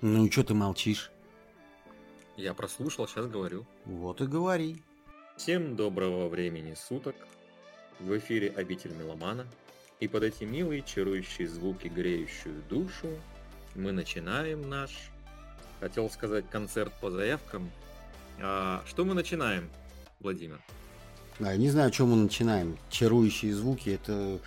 Ну 0.00 0.26
и 0.26 0.30
что 0.30 0.44
ты 0.44 0.54
молчишь? 0.54 1.10
Я 2.36 2.54
прослушал, 2.54 3.08
сейчас 3.08 3.26
говорю. 3.26 3.66
Вот 3.84 4.20
и 4.20 4.26
говори. 4.26 4.80
Всем 5.36 5.76
доброго 5.76 6.28
времени 6.28 6.74
суток. 6.74 7.16
В 7.98 8.16
эфире 8.16 8.50
обитель 8.50 8.92
меломана. 8.94 9.46
И 10.00 10.06
под 10.06 10.22
эти 10.22 10.44
милые 10.44 10.82
чарующие 10.82 11.48
звуки, 11.48 11.88
греющую 11.88 12.62
душу, 12.68 13.08
мы 13.74 13.90
начинаем 13.90 14.68
наш, 14.68 14.90
хотел 15.80 16.08
сказать, 16.08 16.48
концерт 16.50 16.92
по 17.00 17.10
заявкам. 17.10 17.70
А 18.40 18.82
что 18.86 19.04
мы 19.04 19.14
начинаем, 19.14 19.68
Владимир? 20.20 20.60
А, 21.40 21.50
я 21.50 21.56
не 21.56 21.68
знаю, 21.68 21.90
чем 21.90 22.10
мы 22.10 22.16
начинаем. 22.16 22.78
Чарующие 22.90 23.52
звуки– 23.52 23.90
это 23.90 24.38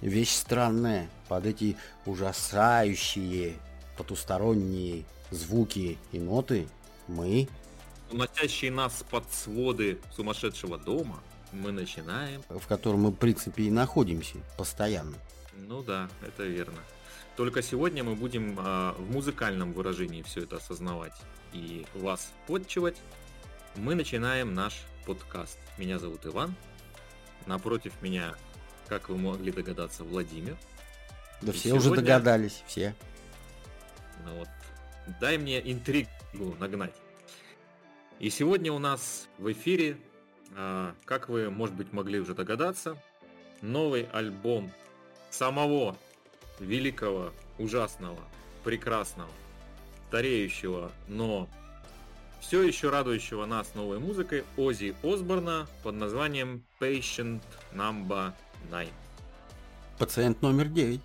вещь 0.00 0.32
странная. 0.32 1.10
Под 1.28 1.44
эти 1.44 1.76
ужасающие 2.06 3.56
потусторонние 3.98 5.04
звуки 5.30 5.98
и 6.12 6.18
ноты 6.18 6.68
мы... 7.06 7.48
Уносящие 8.10 8.70
нас 8.70 9.04
под 9.10 9.30
своды 9.32 9.98
сумасшедшего 10.14 10.78
дома, 10.78 11.20
мы 11.56 11.72
начинаем... 11.72 12.42
В 12.48 12.66
котором 12.66 13.00
мы, 13.00 13.10
в 13.10 13.16
принципе, 13.16 13.64
и 13.64 13.70
находимся 13.70 14.36
постоянно. 14.56 15.16
Ну 15.54 15.82
да, 15.82 16.08
это 16.26 16.44
верно. 16.44 16.78
Только 17.36 17.62
сегодня 17.62 18.02
мы 18.02 18.14
будем 18.14 18.58
э, 18.58 18.92
в 18.98 19.10
музыкальном 19.10 19.72
выражении 19.72 20.22
все 20.22 20.42
это 20.42 20.56
осознавать 20.56 21.14
и 21.52 21.86
вас 21.94 22.32
подчивать. 22.46 22.96
Мы 23.74 23.94
начинаем 23.94 24.54
наш 24.54 24.82
подкаст. 25.04 25.58
Меня 25.76 25.98
зовут 25.98 26.24
Иван. 26.26 26.54
Напротив 27.46 27.92
меня, 28.00 28.34
как 28.88 29.08
вы 29.08 29.18
могли 29.18 29.52
догадаться, 29.52 30.02
Владимир. 30.04 30.56
Да 31.42 31.52
и 31.52 31.54
все 31.54 31.68
сегодня... 31.68 31.90
уже 31.90 32.00
догадались, 32.00 32.62
все. 32.66 32.94
Ну 34.24 34.38
вот, 34.38 34.48
дай 35.20 35.36
мне 35.36 35.60
интригу 35.70 36.08
нагнать. 36.58 36.94
И 38.18 38.30
сегодня 38.30 38.72
у 38.72 38.78
нас 38.78 39.28
в 39.36 39.52
эфире, 39.52 39.98
как 41.04 41.28
вы, 41.28 41.50
может 41.50 41.74
быть, 41.74 41.92
могли 41.92 42.20
уже 42.20 42.34
догадаться, 42.34 42.96
новый 43.62 44.08
альбом 44.12 44.70
самого 45.30 45.96
великого, 46.60 47.32
ужасного, 47.58 48.20
прекрасного, 48.64 49.30
стареющего, 50.08 50.92
но 51.08 51.48
все 52.40 52.62
еще 52.62 52.90
радующего 52.90 53.44
нас 53.46 53.74
новой 53.74 53.98
музыкой 53.98 54.44
Ози 54.56 54.94
Осборна 55.02 55.66
под 55.82 55.96
названием 55.96 56.64
Patient 56.80 57.42
Number 57.74 58.32
9. 58.70 58.88
Пациент 59.98 60.42
номер 60.42 60.68
9. 60.68 61.00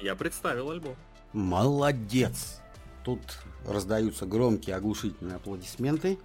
Я 0.00 0.14
представил 0.16 0.70
альбом. 0.70 0.96
Молодец! 1.32 2.60
Тут 3.04 3.20
раздаются 3.66 4.26
громкие 4.26 4.76
оглушительные 4.76 5.36
аплодисменты. 5.36 6.18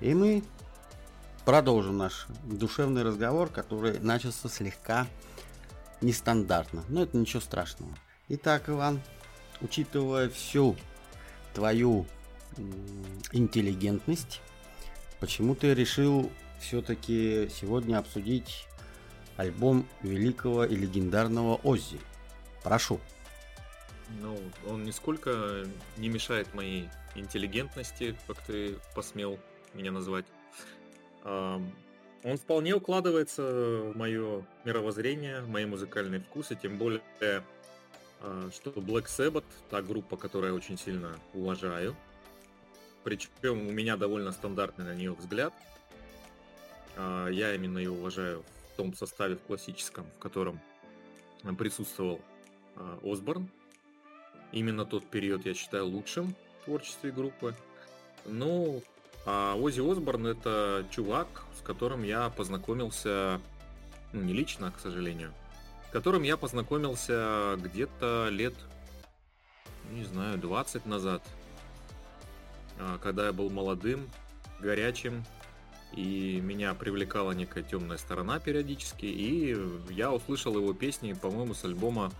И 0.00 0.14
мы 0.14 0.44
продолжим 1.46 1.96
наш 1.96 2.26
душевный 2.42 3.04
разговор, 3.04 3.48
который 3.48 4.00
начался 4.00 4.48
слегка 4.48 5.06
нестандартно. 6.00 6.84
Но 6.88 7.04
это 7.04 7.16
ничего 7.16 7.40
страшного. 7.40 7.92
Итак, 8.28 8.68
Иван, 8.68 9.00
учитывая 9.60 10.28
всю 10.28 10.76
твою 11.54 12.04
интеллигентность, 13.30 14.40
почему 15.20 15.54
ты 15.54 15.72
решил 15.72 16.32
все-таки 16.60 17.48
сегодня 17.48 17.98
обсудить 17.98 18.66
альбом 19.36 19.86
великого 20.02 20.64
и 20.64 20.74
легендарного 20.74 21.54
Оззи? 21.62 22.00
Прошу. 22.64 23.00
Ну, 24.20 24.36
он 24.68 24.84
нисколько 24.84 25.64
не 25.96 26.08
мешает 26.08 26.52
моей 26.54 26.88
интеллигентности, 27.14 28.16
как 28.26 28.40
ты 28.42 28.78
посмел 28.96 29.38
меня 29.74 29.92
назвать. 29.92 30.26
Он 31.26 32.36
вполне 32.36 32.74
укладывается 32.74 33.42
в 33.42 33.96
мое 33.96 34.44
мировоззрение, 34.64 35.40
в 35.42 35.48
мои 35.48 35.64
музыкальные 35.64 36.20
вкусы, 36.20 36.56
тем 36.60 36.78
более, 36.78 37.02
а, 38.20 38.50
что 38.52 38.70
Black 38.70 39.06
Sabbath, 39.06 39.44
та 39.70 39.82
группа, 39.82 40.16
которую 40.16 40.52
я 40.52 40.56
очень 40.56 40.78
сильно 40.78 41.18
уважаю, 41.34 41.96
причем 43.04 43.68
у 43.68 43.70
меня 43.70 43.96
довольно 43.96 44.32
стандартный 44.32 44.84
на 44.84 44.94
нее 44.94 45.12
взгляд. 45.12 45.52
А, 46.96 47.28
я 47.28 47.54
именно 47.54 47.78
ее 47.78 47.90
уважаю 47.90 48.44
в 48.72 48.76
том 48.76 48.94
составе 48.94 49.36
в 49.36 49.42
классическом, 49.42 50.06
в 50.16 50.18
котором 50.18 50.60
присутствовал 51.56 52.20
а, 52.76 52.98
Осборн, 53.02 53.48
Именно 54.52 54.86
тот 54.86 55.04
период 55.06 55.44
я 55.44 55.54
считаю 55.54 55.86
лучшим 55.86 56.34
в 56.62 56.64
творчестве 56.64 57.10
группы. 57.10 57.54
Ну, 58.24 58.82
а 59.26 59.54
Ози 59.56 59.80
Осборн 59.80 60.28
это 60.28 60.86
чувак, 60.90 61.26
с 61.58 61.62
которым 61.62 62.02
я 62.02 62.30
познакомился, 62.30 63.40
ну 64.12 64.22
не 64.22 64.32
лично, 64.32 64.72
к 64.72 64.80
сожалению, 64.80 65.32
с 65.88 65.92
которым 65.92 66.22
я 66.22 66.36
познакомился 66.36 67.56
где-то 67.58 68.28
лет, 68.30 68.54
не 69.90 70.04
знаю, 70.04 70.38
20 70.38 70.86
назад, 70.86 71.22
а, 72.78 72.98
когда 72.98 73.26
я 73.26 73.32
был 73.32 73.50
молодым, 73.50 74.08
горячим, 74.60 75.24
и 75.92 76.40
меня 76.40 76.72
привлекала 76.74 77.32
некая 77.32 77.62
темная 77.62 77.98
сторона 77.98 78.38
периодически, 78.38 79.06
и 79.06 79.56
я 79.90 80.12
услышал 80.12 80.56
его 80.56 80.72
песни, 80.72 81.12
по-моему, 81.12 81.52
с 81.52 81.64
альбома 81.64 82.10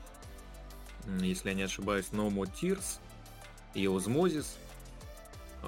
если 1.21 1.50
я 1.50 1.55
не 1.55 1.62
ошибаюсь, 1.62 2.06
No 2.12 2.31
More 2.31 2.50
Tears 2.53 2.99
и 3.75 3.84
Osmosis. 3.84 4.47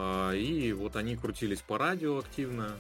А, 0.00 0.32
и 0.32 0.72
вот 0.72 0.94
они 0.94 1.16
крутились 1.16 1.60
по 1.60 1.76
радио 1.76 2.18
активно, 2.18 2.78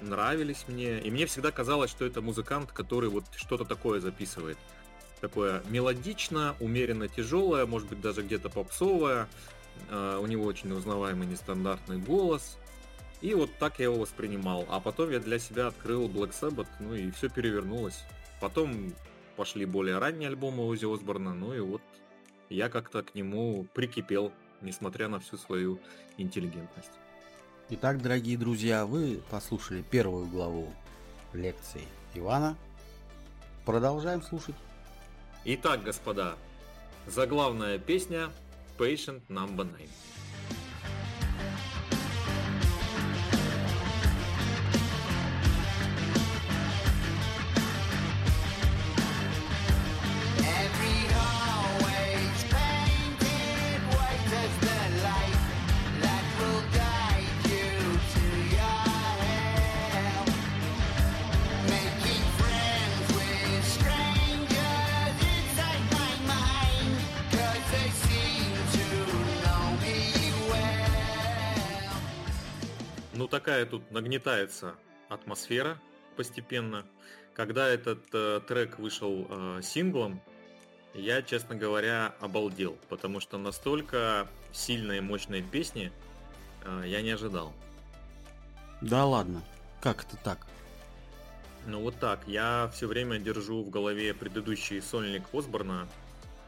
нравились 0.00 0.64
мне. 0.68 0.98
И 0.98 1.10
мне 1.10 1.26
всегда 1.26 1.50
казалось, 1.50 1.90
что 1.90 2.06
это 2.06 2.22
музыкант, 2.22 2.72
который 2.72 3.10
вот 3.10 3.24
что-то 3.36 3.66
такое 3.66 4.00
записывает. 4.00 4.56
Такое 5.20 5.62
мелодично, 5.68 6.56
умеренно 6.60 7.08
тяжелое, 7.08 7.66
может 7.66 7.88
быть 7.90 8.00
даже 8.00 8.22
где-то 8.22 8.48
попсовое. 8.48 9.28
А, 9.90 10.18
у 10.18 10.26
него 10.26 10.44
очень 10.44 10.72
узнаваемый 10.72 11.26
нестандартный 11.26 11.98
голос. 11.98 12.56
И 13.20 13.34
вот 13.34 13.50
так 13.58 13.78
я 13.78 13.84
его 13.84 13.98
воспринимал. 13.98 14.64
А 14.70 14.80
потом 14.80 15.10
я 15.10 15.20
для 15.20 15.38
себя 15.38 15.66
открыл 15.66 16.08
Black 16.08 16.32
Sabbath, 16.32 16.68
ну 16.80 16.94
и 16.94 17.10
все 17.10 17.28
перевернулось. 17.28 18.02
Потом 18.40 18.94
пошли 19.36 19.66
более 19.66 19.98
ранние 19.98 20.30
альбомы 20.30 20.64
Ози 20.64 20.90
Осборна, 20.90 21.34
ну 21.34 21.52
и 21.52 21.60
вот 21.60 21.82
я 22.48 22.70
как-то 22.70 23.02
к 23.02 23.14
нему 23.14 23.66
прикипел, 23.74 24.32
несмотря 24.60 25.08
на 25.08 25.20
всю 25.20 25.36
свою 25.36 25.78
интеллигентность. 26.16 26.90
Итак, 27.70 28.02
дорогие 28.02 28.36
друзья, 28.36 28.84
вы 28.84 29.20
послушали 29.30 29.82
первую 29.82 30.26
главу 30.26 30.72
лекции 31.32 31.82
Ивана. 32.14 32.56
Продолжаем 33.64 34.22
слушать. 34.22 34.56
Итак, 35.44 35.82
господа, 35.84 36.34
заглавная 37.06 37.78
песня 37.78 38.30
Patient 38.76 39.22
Number 39.28 39.64
9. 39.64 39.88
Такая 73.50 73.66
тут 73.66 73.90
нагнетается 73.90 74.76
атмосфера 75.08 75.76
постепенно. 76.16 76.86
Когда 77.34 77.66
этот 77.66 78.04
э, 78.12 78.40
трек 78.46 78.78
вышел 78.78 79.26
э, 79.28 79.60
синглом, 79.60 80.20
я, 80.94 81.20
честно 81.20 81.56
говоря, 81.56 82.14
обалдел, 82.20 82.78
потому 82.88 83.18
что 83.18 83.38
настолько 83.38 84.28
сильные, 84.52 85.00
мощные 85.00 85.42
песни 85.42 85.90
э, 86.64 86.84
я 86.86 87.02
не 87.02 87.10
ожидал. 87.10 87.52
Да 88.80 89.04
ладно, 89.04 89.42
как 89.80 90.04
это 90.04 90.16
так? 90.18 90.46
Ну 91.66 91.80
вот 91.80 91.98
так. 91.98 92.20
Я 92.28 92.70
все 92.72 92.86
время 92.86 93.18
держу 93.18 93.64
в 93.64 93.70
голове 93.70 94.14
предыдущий 94.14 94.80
сольник 94.80 95.24
Осборна. 95.32 95.88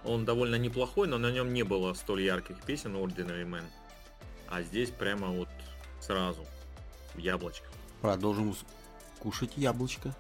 Он 0.05 0.25
довольно 0.25 0.55
неплохой, 0.55 1.09
но 1.09 1.19
на 1.19 1.33
нем 1.33 1.53
не 1.53 1.65
было 1.65 1.95
столь 1.95 2.23
ярких 2.23 2.63
песен 2.63 2.95
Ordinary 2.95 3.45
Man. 3.45 3.65
А 4.49 4.63
здесь 4.63 4.91
прямо 4.91 5.31
вот 5.31 5.49
сразу 6.01 6.47
яблочко. 7.17 7.67
Продолжим 8.01 8.55
кушать 9.19 9.53
яблочко. 9.57 10.15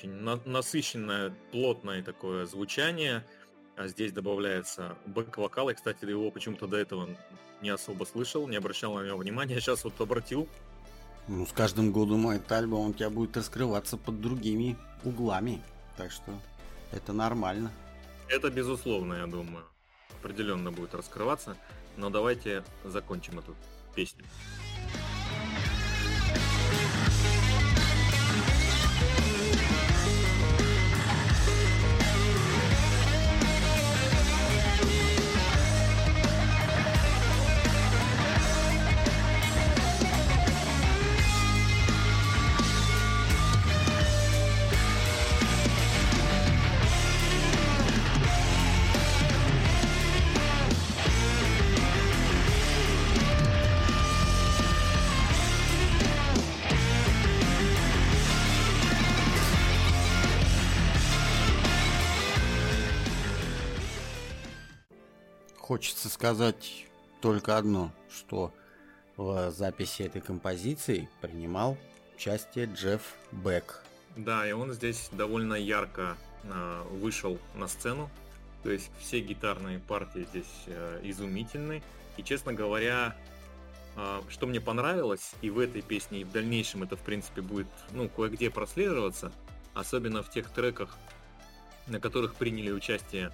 Очень 0.00 0.12
на- 0.22 0.40
насыщенное, 0.46 1.30
плотное 1.52 2.02
такое 2.02 2.46
звучание. 2.46 3.22
А 3.76 3.86
здесь 3.86 4.12
добавляется 4.12 4.96
бэк-вокал. 5.04 5.68
Я, 5.68 5.74
кстати, 5.74 6.06
его 6.06 6.30
почему-то 6.30 6.66
до 6.66 6.78
этого 6.78 7.06
не 7.60 7.68
особо 7.68 8.04
слышал, 8.04 8.48
не 8.48 8.56
обращал 8.56 8.94
на 8.94 9.06
него 9.06 9.18
внимания. 9.18 9.60
Сейчас 9.60 9.84
вот 9.84 10.00
обратил. 10.00 10.48
Ну, 11.28 11.44
с 11.44 11.52
каждым 11.52 11.92
годом 11.92 12.30
этот 12.30 12.50
альбом 12.52 12.90
у 12.90 12.92
тебя 12.94 13.10
будет 13.10 13.36
раскрываться 13.36 13.98
под 13.98 14.22
другими 14.22 14.74
углами. 15.04 15.60
Так 15.98 16.12
что 16.12 16.32
это 16.92 17.12
нормально. 17.12 17.70
Это 18.28 18.48
безусловно, 18.50 19.14
я 19.14 19.26
думаю. 19.26 19.64
Определенно 20.18 20.72
будет 20.72 20.94
раскрываться. 20.94 21.58
Но 21.98 22.08
давайте 22.08 22.64
закончим 22.84 23.38
эту 23.38 23.54
песню. 23.94 24.24
Хочется 65.70 66.08
сказать 66.08 66.84
только 67.20 67.56
одно, 67.56 67.92
что 68.12 68.52
в 69.16 69.52
записи 69.52 70.02
этой 70.02 70.20
композиции 70.20 71.08
принимал 71.20 71.78
участие 72.16 72.66
Джефф 72.66 73.00
Бек. 73.30 73.84
Да, 74.16 74.48
и 74.48 74.50
он 74.50 74.72
здесь 74.72 75.10
довольно 75.12 75.54
ярко 75.54 76.16
э, 76.42 76.82
вышел 76.90 77.38
на 77.54 77.68
сцену. 77.68 78.10
То 78.64 78.72
есть 78.72 78.90
все 78.98 79.20
гитарные 79.20 79.78
партии 79.78 80.26
здесь 80.30 80.52
э, 80.66 81.02
изумительны. 81.04 81.84
И, 82.16 82.24
честно 82.24 82.52
говоря, 82.52 83.16
э, 83.94 84.22
что 84.28 84.48
мне 84.48 84.60
понравилось, 84.60 85.34
и 85.40 85.50
в 85.50 85.60
этой 85.60 85.82
песне, 85.82 86.22
и 86.22 86.24
в 86.24 86.32
дальнейшем 86.32 86.82
это, 86.82 86.96
в 86.96 87.02
принципе, 87.02 87.42
будет 87.42 87.68
ну, 87.92 88.08
кое-где 88.08 88.50
прослеживаться, 88.50 89.30
особенно 89.74 90.24
в 90.24 90.30
тех 90.30 90.50
треках, 90.50 90.98
на 91.86 92.00
которых 92.00 92.34
приняли 92.34 92.72
участие 92.72 93.30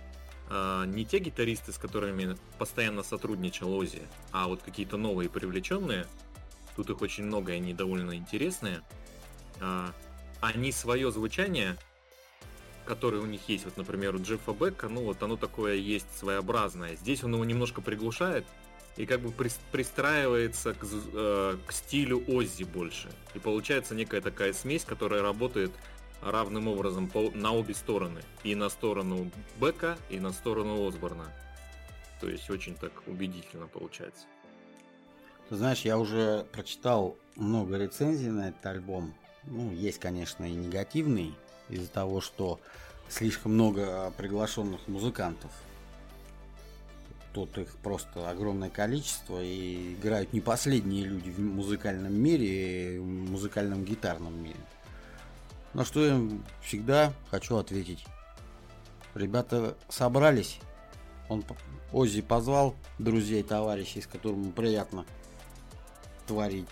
э, 0.51 0.85
не 0.87 1.05
те 1.05 1.19
гитаристы, 1.19 1.73
с 1.73 1.79
которыми 1.79 2.37
постоянно 2.59 3.03
сотрудничал 3.03 3.73
Ози, 3.75 4.03
а 4.33 4.49
вот 4.49 4.63
какие-то 4.63 4.97
новые 4.97 5.29
привлеченные. 5.29 6.07
Тут 6.75 6.91
их 6.91 7.01
очень 7.01 7.25
много, 7.25 7.53
и 7.53 7.57
они 7.57 7.75
довольно 7.75 8.17
интересные. 8.17 8.83
Э, 9.61 9.89
они 10.41 10.73
свое 10.73 11.11
звучание, 11.11 11.77
которое 12.85 13.19
у 13.19 13.27
них 13.27 13.49
есть, 13.49 13.65
вот, 13.65 13.77
например, 13.77 14.15
у 14.15 14.23
Джеффа 14.23 14.53
Бека, 14.53 14.89
ну 14.89 15.05
вот 15.05 15.23
оно 15.23 15.37
такое 15.37 15.75
есть 15.75 16.07
своеобразное. 16.17 16.97
Здесь 16.97 17.25
он 17.25 17.35
его 17.35 17.45
немножко 17.45 17.81
приглушает 17.81 18.47
и 18.97 19.05
как 19.05 19.21
бы 19.21 19.31
пристраивается 19.73 20.73
к, 20.73 20.85
э, 20.85 21.57
к 21.67 21.73
стилю 21.73 22.25
Оззи 22.29 22.65
больше. 22.65 23.11
И 23.35 23.39
получается 23.39 23.95
некая 23.95 24.21
такая 24.21 24.53
смесь, 24.53 24.85
которая 24.85 25.23
работает 25.23 25.71
равным 26.31 26.69
образом 26.69 27.09
по, 27.09 27.31
на 27.31 27.53
обе 27.53 27.75
стороны. 27.75 28.21
И 28.45 28.55
на 28.55 28.69
сторону 28.69 29.31
Бека, 29.61 29.97
и 30.11 30.19
на 30.19 30.33
сторону 30.33 30.87
Осборна. 30.87 31.33
То 32.21 32.29
есть 32.29 32.49
очень 32.51 32.75
так 32.75 32.93
убедительно 33.07 33.67
получается. 33.67 34.27
Ты 35.49 35.57
знаешь, 35.57 35.83
я 35.83 35.99
уже 35.99 36.45
прочитал 36.53 37.17
много 37.37 37.79
рецензий 37.79 38.31
на 38.31 38.49
этот 38.49 38.67
альбом. 38.67 39.15
Ну, 39.45 39.71
есть, 39.73 40.01
конечно, 40.01 40.45
и 40.45 40.53
негативный, 40.53 41.35
из-за 41.69 41.89
того, 41.89 42.21
что 42.21 42.61
слишком 43.09 43.53
много 43.53 44.13
приглашенных 44.17 44.89
музыкантов. 44.89 45.51
Тут 47.33 47.59
их 47.59 47.77
просто 47.77 48.29
огромное 48.31 48.71
количество, 48.71 49.43
и 49.43 49.95
играют 49.95 50.33
не 50.33 50.41
последние 50.41 51.05
люди 51.05 51.31
в 51.31 51.39
музыкальном 51.39 52.15
мире, 52.15 52.99
в 52.99 53.05
музыкальном 53.05 53.85
гитарном 53.85 54.43
мире. 54.43 54.59
На 55.77 55.85
что 55.85 56.07
я 56.07 56.19
всегда 56.63 57.13
хочу 57.31 57.59
ответить. 57.59 58.07
Ребята 59.15 59.77
собрались, 59.91 60.59
он 61.29 61.45
Оззи 61.93 62.23
позвал 62.23 62.75
друзей, 62.99 63.43
товарищей, 63.43 64.01
с 64.01 64.07
которыми 64.07 64.53
приятно 64.53 65.05
творить. 66.27 66.67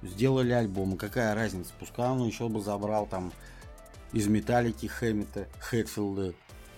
Сделали 0.00 0.52
альбом, 0.52 0.96
какая 0.96 1.34
разница, 1.34 1.70
пускай 1.78 2.08
он 2.08 2.26
еще 2.26 2.48
бы 2.48 2.62
забрал 2.62 3.04
там 3.06 3.30
из 4.14 4.26
Металлики 4.26 4.86
Хэммета, 4.86 5.48
Хэтфилда, 5.60 6.32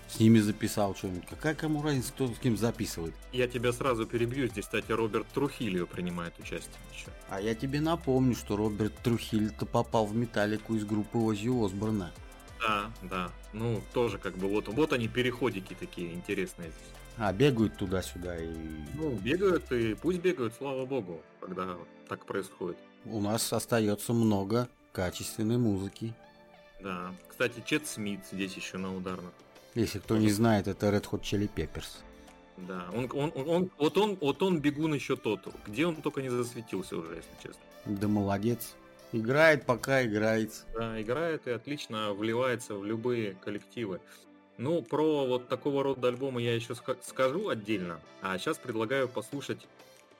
с 0.08 0.18
ними 0.18 0.38
записал 0.38 0.94
что-нибудь. 0.94 1.26
Какая 1.28 1.54
кому 1.54 1.82
разница, 1.82 2.12
кто 2.12 2.28
с 2.28 2.38
кем 2.38 2.56
записывает? 2.56 3.14
Я 3.32 3.46
тебя 3.46 3.72
сразу 3.72 4.06
перебью, 4.06 4.48
здесь, 4.48 4.64
кстати, 4.64 4.90
Роберт 4.92 5.26
Трухильо 5.28 5.86
принимает 5.86 6.38
участие 6.38 6.76
еще. 6.94 7.08
А 7.28 7.40
я 7.40 7.54
тебе 7.54 7.80
напомню, 7.80 8.34
что 8.34 8.56
Роберт 8.56 8.94
Трухильо-то 9.02 9.66
попал 9.66 10.06
в 10.06 10.16
Металлику 10.16 10.74
из 10.74 10.84
группы 10.84 11.18
Оззи 11.18 11.48
Осборна. 11.64 12.12
Да, 12.60 12.90
да. 13.02 13.30
Ну, 13.52 13.80
тоже 13.92 14.18
как 14.18 14.36
бы 14.36 14.48
вот, 14.48 14.68
вот 14.68 14.92
они 14.92 15.08
переходики 15.08 15.74
такие 15.78 16.12
интересные 16.12 16.70
здесь. 16.70 16.94
А, 17.16 17.32
бегают 17.32 17.76
туда-сюда 17.76 18.36
и... 18.36 18.48
Ну, 18.94 19.10
бегают 19.10 19.70
и 19.72 19.94
пусть 19.94 20.20
бегают, 20.20 20.54
слава 20.56 20.86
богу, 20.86 21.20
когда 21.40 21.76
так 22.08 22.24
происходит 22.26 22.78
у 23.04 23.20
нас 23.20 23.52
остается 23.52 24.12
много 24.12 24.68
качественной 24.92 25.58
музыки. 25.58 26.14
Да. 26.80 27.14
Кстати, 27.28 27.62
Чет 27.64 27.86
Смит 27.86 28.20
здесь 28.30 28.54
еще 28.54 28.78
на 28.78 28.94
ударных. 28.94 29.32
Если 29.78 30.00
кто 30.00 30.16
не 30.16 30.28
знает, 30.28 30.66
это 30.66 30.88
Red 30.88 31.08
Hot 31.10 31.20
Chili 31.20 31.48
Peppers. 31.54 32.02
Да, 32.56 32.86
он, 32.92 33.08
он, 33.14 33.32
он, 33.36 33.48
он, 33.48 33.70
вот 33.78 33.96
он, 33.96 34.18
вот 34.20 34.42
он 34.42 34.58
бегун 34.58 34.92
еще 34.92 35.16
тот. 35.16 35.40
Где 35.68 35.86
он 35.86 35.94
только 35.94 36.20
не 36.20 36.30
засветился 36.30 36.96
уже, 36.96 37.14
если 37.14 37.30
честно. 37.40 37.62
Да 37.86 38.08
молодец. 38.08 38.74
Играет, 39.12 39.64
пока 39.66 40.04
играет. 40.04 40.66
Да, 40.74 41.00
играет 41.00 41.46
и 41.46 41.52
отлично 41.52 42.12
вливается 42.12 42.74
в 42.74 42.84
любые 42.84 43.34
коллективы. 43.34 44.00
Ну, 44.56 44.82
про 44.82 45.24
вот 45.24 45.48
такого 45.48 45.84
рода 45.84 46.08
альбомы 46.08 46.42
я 46.42 46.56
еще 46.56 46.74
скажу 46.74 47.48
отдельно. 47.48 48.00
А 48.20 48.36
сейчас 48.36 48.58
предлагаю 48.58 49.08
послушать 49.08 49.68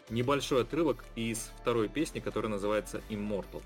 небольшой 0.09 0.62
отрывок 0.62 1.05
из 1.17 1.50
второй 1.61 1.88
песни, 1.88 2.21
которая 2.21 2.53
называется 2.53 3.03
Immortal. 3.11 3.62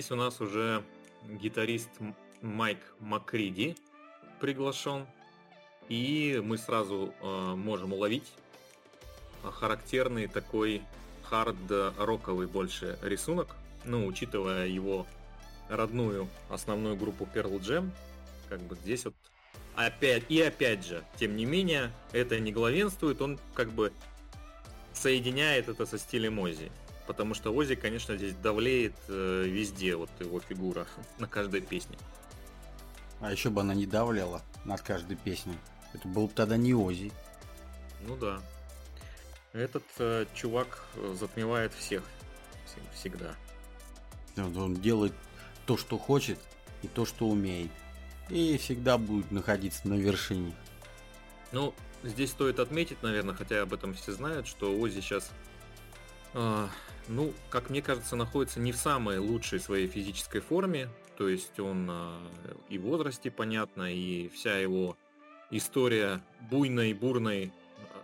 Здесь 0.00 0.12
у 0.12 0.16
нас 0.16 0.40
уже 0.40 0.82
гитарист 1.28 1.90
Майк 2.40 2.78
Макриди 3.00 3.76
приглашен. 4.40 5.06
И 5.90 6.40
мы 6.42 6.56
сразу 6.56 7.12
э, 7.20 7.54
можем 7.54 7.92
уловить 7.92 8.32
характерный 9.42 10.26
такой 10.26 10.80
хард-роковый 11.28 12.46
больше 12.46 12.98
рисунок. 13.02 13.56
Ну, 13.84 14.06
учитывая 14.06 14.68
его 14.68 15.06
родную 15.68 16.28
основную 16.48 16.96
группу 16.96 17.28
Pearl 17.34 17.60
Jam, 17.60 17.90
как 18.48 18.62
бы 18.62 18.76
здесь 18.76 19.04
вот 19.04 19.14
опять 19.76 20.22
и 20.30 20.40
опять 20.40 20.86
же, 20.86 21.04
тем 21.18 21.36
не 21.36 21.44
менее, 21.44 21.92
это 22.12 22.40
не 22.40 22.52
главенствует, 22.52 23.20
он 23.20 23.38
как 23.52 23.70
бы 23.70 23.92
соединяет 24.94 25.68
это 25.68 25.84
со 25.84 25.98
стилем 25.98 26.38
Ози. 26.38 26.72
Потому 27.10 27.34
что 27.34 27.52
Ози, 27.52 27.74
конечно, 27.74 28.16
здесь 28.16 28.36
давлеет 28.36 28.94
э, 29.08 29.42
везде, 29.44 29.96
вот 29.96 30.10
его 30.20 30.38
фигура 30.38 30.86
на 31.18 31.26
каждой 31.26 31.60
песне. 31.60 31.98
А 33.18 33.32
еще 33.32 33.50
бы 33.50 33.62
она 33.62 33.74
не 33.74 33.84
давляла 33.84 34.42
над 34.64 34.80
каждой 34.80 35.16
песней. 35.16 35.56
Это 35.92 36.06
был 36.06 36.28
бы 36.28 36.32
тогда 36.32 36.56
не 36.56 36.72
Ози. 36.72 37.10
Ну 38.06 38.14
да. 38.14 38.40
Этот 39.52 39.82
э, 39.98 40.26
чувак 40.34 40.84
э, 40.94 41.16
затмевает 41.18 41.74
всех. 41.74 42.04
Всегда. 42.94 43.34
Он 44.36 44.76
делает 44.76 45.12
то, 45.66 45.76
что 45.76 45.98
хочет, 45.98 46.38
и 46.82 46.86
то, 46.86 47.04
что 47.06 47.26
умеет. 47.26 47.72
И 48.28 48.56
всегда 48.56 48.98
будет 48.98 49.32
находиться 49.32 49.88
на 49.88 49.94
вершине. 49.94 50.54
Ну, 51.50 51.74
здесь 52.04 52.30
стоит 52.30 52.60
отметить, 52.60 53.02
наверное, 53.02 53.34
хотя 53.34 53.62
об 53.62 53.74
этом 53.74 53.94
все 53.94 54.12
знают, 54.12 54.46
что 54.46 54.78
Ози 54.78 55.00
сейчас, 55.00 55.32
ну, 56.32 57.32
как 57.48 57.70
мне 57.70 57.82
кажется, 57.82 58.14
находится 58.14 58.60
не 58.60 58.72
в 58.72 58.76
самой 58.76 59.18
лучшей 59.18 59.58
своей 59.58 59.88
физической 59.88 60.40
форме. 60.40 60.88
То 61.20 61.28
есть 61.28 61.60
он 61.60 61.86
э, 61.90 62.18
и 62.70 62.78
в 62.78 62.82
возрасте, 62.82 63.30
понятно, 63.30 63.92
и 63.92 64.30
вся 64.30 64.56
его 64.56 64.96
история 65.50 66.22
буйной, 66.50 66.94
бурной 66.94 67.52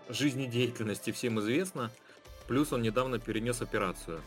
э, 0.09 0.13
жизнедеятельности 0.13 1.13
всем 1.13 1.41
известна. 1.41 1.91
Плюс 2.47 2.75
он 2.75 2.83
недавно 2.83 3.19
перенес 3.19 3.63
операцию. 3.63 4.21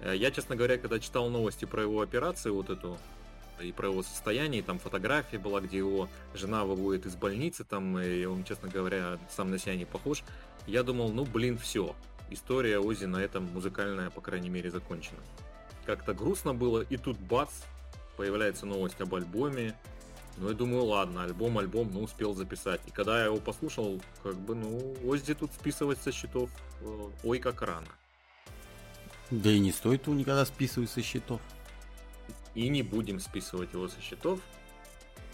Э, 0.00 0.12
я, 0.16 0.32
честно 0.32 0.56
говоря, 0.56 0.76
когда 0.76 0.98
читал 0.98 1.30
новости 1.30 1.66
про 1.66 1.82
его 1.82 2.00
операцию, 2.00 2.52
вот 2.52 2.68
эту, 2.68 2.98
и 3.60 3.70
про 3.70 3.90
его 3.90 4.02
состояние, 4.02 4.64
там 4.64 4.80
фотография 4.80 5.38
была, 5.38 5.60
где 5.60 5.76
его 5.76 6.08
жена 6.34 6.64
выводит 6.64 7.06
из 7.06 7.14
больницы, 7.14 7.62
там, 7.62 7.96
и 8.00 8.24
он, 8.24 8.42
честно 8.42 8.68
говоря, 8.68 9.20
сам 9.30 9.52
на 9.52 9.58
себя 9.58 9.76
не 9.76 9.84
похож. 9.84 10.24
Я 10.66 10.82
думал, 10.82 11.12
ну, 11.12 11.24
блин, 11.24 11.58
все. 11.58 11.94
История 12.32 12.78
Ози 12.78 13.04
на 13.04 13.18
этом 13.18 13.44
музыкальная, 13.52 14.10
по 14.10 14.20
крайней 14.20 14.48
мере, 14.48 14.70
закончена. 14.70 15.20
Как-то 15.84 16.14
грустно 16.14 16.54
было, 16.54 16.80
и 16.80 16.96
тут 16.96 17.18
бац, 17.18 17.50
появляется 18.16 18.66
новость 18.66 19.00
об 19.00 19.14
альбоме, 19.14 19.76
ну, 20.38 20.48
я 20.48 20.54
думаю, 20.54 20.84
ладно, 20.84 21.24
альбом, 21.24 21.58
альбом, 21.58 21.90
ну, 21.92 22.02
успел 22.02 22.34
записать. 22.34 22.80
И 22.86 22.90
когда 22.90 23.18
я 23.18 23.26
его 23.26 23.36
послушал, 23.36 24.00
как 24.22 24.34
бы, 24.36 24.54
ну, 24.54 24.96
Оззи 25.04 25.34
тут 25.34 25.52
списывать 25.52 26.00
со 26.00 26.10
счетов, 26.10 26.48
э, 26.80 27.10
ой, 27.22 27.38
как 27.38 27.60
рано. 27.60 27.86
Да 29.30 29.50
и 29.50 29.58
не 29.58 29.72
стоит 29.72 30.06
его 30.06 30.16
никогда 30.16 30.44
списывать 30.46 30.90
со 30.90 31.02
счетов. 31.02 31.40
И 32.54 32.68
не 32.68 32.82
будем 32.82 33.20
списывать 33.20 33.72
его 33.74 33.88
со 33.88 34.00
счетов. 34.00 34.40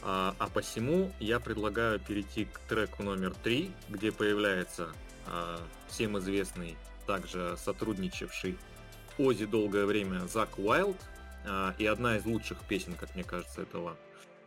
А, 0.03 0.35
а 0.39 0.49
посему 0.49 1.13
я 1.21 1.41
предлагаю 1.41 2.01
перейти 2.01 2.45
к 2.45 2.59
треку 2.69 3.03
номер 3.03 3.35
три, 3.35 3.71
где 3.89 4.13
появляется 4.13 4.89
всем 5.89 6.19
известный, 6.19 6.77
также 7.07 7.57
сотрудничавший 7.57 8.57
Ози 9.19 9.47
долгое 9.47 9.85
время 9.85 10.27
Зак 10.29 10.59
Уайлд. 10.59 10.97
А, 11.45 11.75
и 11.79 11.87
одна 11.87 12.17
из 12.17 12.25
лучших 12.25 12.59
песен, 12.69 12.95
как 12.95 13.15
мне 13.15 13.25
кажется, 13.25 13.63
этого 13.63 13.97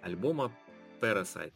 альбома 0.02 0.52
Parasite. 1.02 1.54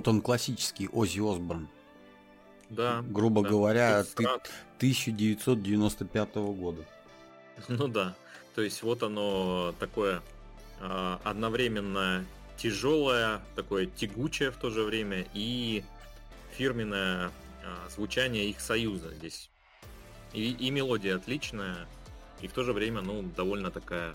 Вот 0.00 0.08
он 0.08 0.22
классический 0.22 0.88
Оззи 0.88 1.20
Осборн. 1.20 1.68
Да. 2.70 3.04
Грубо 3.06 3.42
да. 3.42 3.50
говоря, 3.50 4.02
ты, 4.04 4.24
1995 4.78 6.34
года. 6.36 6.86
Ну 7.68 7.86
да. 7.86 8.16
То 8.54 8.62
есть 8.62 8.82
вот 8.82 9.02
оно 9.02 9.74
такое 9.78 10.22
э, 10.80 11.18
одновременно 11.22 12.24
тяжелое, 12.56 13.42
такое 13.56 13.84
тягучее 13.84 14.50
в 14.50 14.56
то 14.56 14.70
же 14.70 14.84
время 14.84 15.26
и 15.34 15.84
фирменное 16.56 17.26
э, 17.26 17.30
звучание 17.94 18.48
их 18.48 18.62
союза 18.62 19.12
здесь. 19.12 19.50
И, 20.32 20.50
и 20.52 20.70
мелодия 20.70 21.16
отличная, 21.16 21.76
и 22.40 22.48
в 22.48 22.52
то 22.52 22.62
же 22.62 22.72
время, 22.72 23.02
ну, 23.02 23.22
довольно 23.36 23.70
такая 23.70 24.14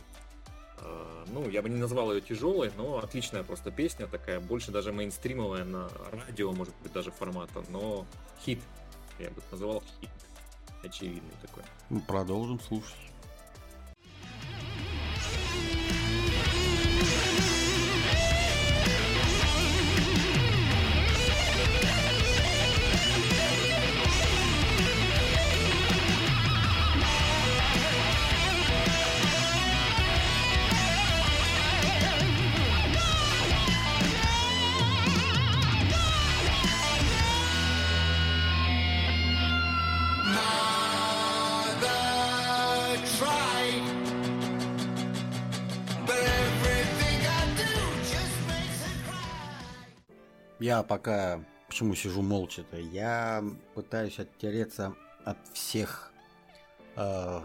ну, 1.27 1.50
я 1.50 1.62
бы 1.62 1.70
не 1.70 1.77
назвал 1.77 2.13
ее 2.13 2.22
тяжелой, 2.22 2.72
но 2.77 2.98
отличная 2.98 3.44
просто 3.44 3.72
песня, 3.72 4.08
такая 4.08 4.39
больше 4.39 4.72
даже 4.72 4.91
мейнстримовая 4.91 5.63
на 5.63 5.89
радио, 6.12 6.51
может 6.51 6.74
быть, 6.84 6.94
даже 6.94 7.12
формата, 7.12 7.63
но 7.70 8.05
хит, 8.44 8.60
я 9.20 9.29
бы 9.29 9.41
называл 9.51 9.84
хит, 10.00 10.10
очевидный 10.84 11.34
такой. 11.41 11.63
Продолжим 12.08 12.60
слушать. 12.60 13.04
Я 50.65 50.81
пока 50.81 51.41
почему 51.67 51.93
сижу 51.93 52.24
молча-то? 52.24 52.77
Я 52.77 53.43
пытаюсь 53.75 54.17
оттереться 54.17 54.95
от 55.24 55.38
всех 55.53 56.12
э, 56.95 57.41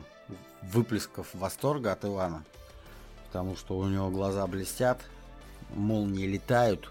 выплесков 0.62 1.28
восторга 1.34 1.92
от 1.92 2.02
Ивана. 2.06 2.46
Потому 3.26 3.56
что 3.56 3.76
у 3.76 3.86
него 3.86 4.08
глаза 4.08 4.46
блестят, 4.46 5.02
молнии 5.74 6.26
летают. 6.26 6.88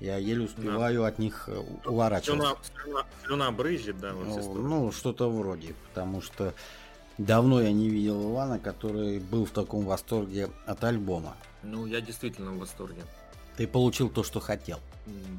Я 0.00 0.18
еле 0.18 0.44
успеваю 0.44 1.00
да. 1.00 1.06
от 1.06 1.18
них 1.18 1.48
э, 1.48 1.58
уворачиваться. 1.86 2.42
Слюна, 2.44 2.84
слюна, 2.84 3.06
слюна 3.24 3.50
брызжет, 3.50 3.98
да, 4.00 4.12
во 4.12 4.26
все 4.26 4.52
Ну, 4.52 4.60
ну 4.60 4.92
что-то 4.92 5.30
вроде. 5.30 5.74
Потому 5.88 6.20
что 6.20 6.52
давно 7.16 7.62
я 7.62 7.72
не 7.72 7.88
видел 7.88 8.30
Ивана, 8.30 8.58
который 8.58 9.18
был 9.18 9.46
в 9.46 9.50
таком 9.50 9.86
восторге 9.86 10.50
от 10.66 10.84
альбома. 10.84 11.38
Ну, 11.62 11.86
я 11.86 12.02
действительно 12.02 12.50
в 12.50 12.58
восторге. 12.58 13.00
Ты 13.56 13.66
получил 13.66 14.10
то, 14.10 14.22
что 14.22 14.40
хотел. 14.40 14.78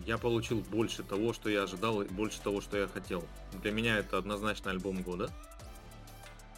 Я 0.06 0.18
получил 0.18 0.60
больше 0.60 1.04
того, 1.04 1.34
что 1.34 1.50
я 1.50 1.63
ожидал, 1.63 2.01
и 2.01 2.08
больше 2.08 2.42
того, 2.42 2.62
что 2.62 2.78
я 2.78 2.88
хотел. 2.88 3.24
Для 3.62 3.72
меня 3.72 3.98
это 3.98 4.18
однозначно 4.18 4.72
альбом 4.72 5.01
года. 5.04 5.32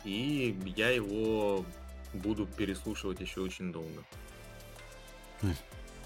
И 0.03 0.58
я 0.75 0.89
его 0.89 1.65
буду 2.13 2.46
переслушивать 2.46 3.20
еще 3.20 3.41
очень 3.41 3.72
долго. 3.72 4.03
Хм. 5.41 5.55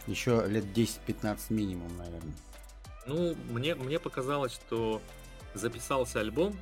Еще 0.08 0.46
лет 0.48 0.66
10-15 0.66 1.38
минимум, 1.50 1.96
наверное. 1.98 2.36
Ну, 3.06 3.36
мне, 3.50 3.76
мне 3.76 4.00
показалось, 4.00 4.54
что 4.54 5.02
записался 5.54 6.20
альбом, 6.20 6.58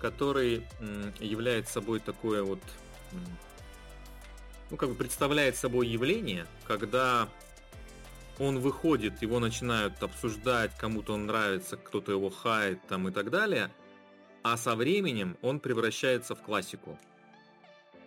который 0.00 0.64
является 1.20 1.74
собой 1.74 2.00
такое 2.00 2.42
вот, 2.42 2.60
ну, 4.70 4.76
как 4.76 4.88
бы 4.88 4.94
представляет 4.94 5.56
собой 5.56 5.86
явление, 5.86 6.46
когда 6.66 7.28
он 8.38 8.58
выходит, 8.60 9.22
его 9.22 9.38
начинают 9.38 10.02
обсуждать, 10.02 10.72
кому-то 10.78 11.14
он 11.14 11.26
нравится, 11.26 11.76
кто-то 11.76 12.12
его 12.12 12.30
хает 12.30 12.80
там 12.88 13.08
и 13.08 13.12
так 13.12 13.30
далее. 13.30 13.70
а 14.44 14.56
со 14.56 14.74
временем 14.74 15.36
он 15.40 15.60
превращается 15.60 16.34
в 16.34 16.42
классику. 16.42 16.98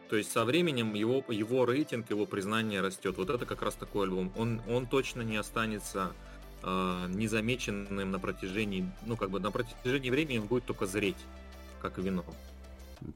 То 0.09 0.17
есть 0.17 0.31
со 0.31 0.45
временем 0.45 0.93
его, 0.93 1.23
его 1.29 1.65
рейтинг, 1.65 2.09
его 2.09 2.25
признание 2.25 2.81
растет. 2.81 3.17
Вот 3.17 3.29
это 3.29 3.45
как 3.45 3.61
раз 3.61 3.75
такой 3.75 4.05
альбом. 4.05 4.31
Он, 4.35 4.61
он 4.67 4.85
точно 4.85 5.21
не 5.21 5.37
останется 5.37 6.11
э, 6.61 7.05
незамеченным 7.09 8.11
на 8.11 8.19
протяжении, 8.19 8.91
ну 9.05 9.17
как 9.17 9.29
бы 9.29 9.39
на 9.39 9.51
протяжении 9.51 10.09
времени 10.09 10.39
он 10.39 10.47
будет 10.47 10.65
только 10.65 10.85
зреть, 10.85 11.17
как 11.81 11.97
вино. 11.97 12.25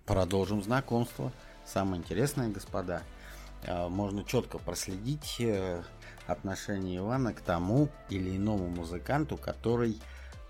Продолжим 0.05 0.63
знакомство. 0.63 1.31
Самое 1.65 2.01
интересное, 2.01 2.49
господа, 2.49 3.03
э, 3.63 3.87
можно 3.87 4.23
четко 4.23 4.57
проследить 4.57 5.35
э, 5.39 5.83
отношение 6.29 6.97
Ивана 6.97 7.33
к 7.33 7.41
тому 7.41 7.89
или 8.09 8.37
иному 8.37 8.67
музыканту, 8.67 9.37
который 9.37 9.99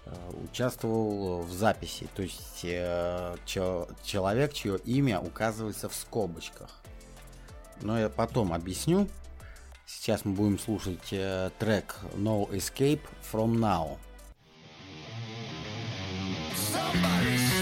э, 0.06 0.12
участвовал 0.44 1.42
в 1.42 1.52
записи. 1.52 2.08
То 2.16 2.22
есть 2.22 2.62
человек, 3.46 4.54
чье 4.54 4.78
имя 4.86 5.20
указывается 5.20 5.90
в 5.90 5.96
скобочках. 5.96 6.70
Но 7.82 8.00
я 8.00 8.10
потом 8.10 8.54
объясню. 8.54 9.08
Сейчас 9.86 10.26
мы 10.26 10.34
будем 10.34 10.60
слушать 10.60 11.02
трек 11.60 11.96
No 12.16 12.50
Escape 12.52 13.02
From 13.32 13.56
Now. 13.58 13.98
Somebody 16.72 17.59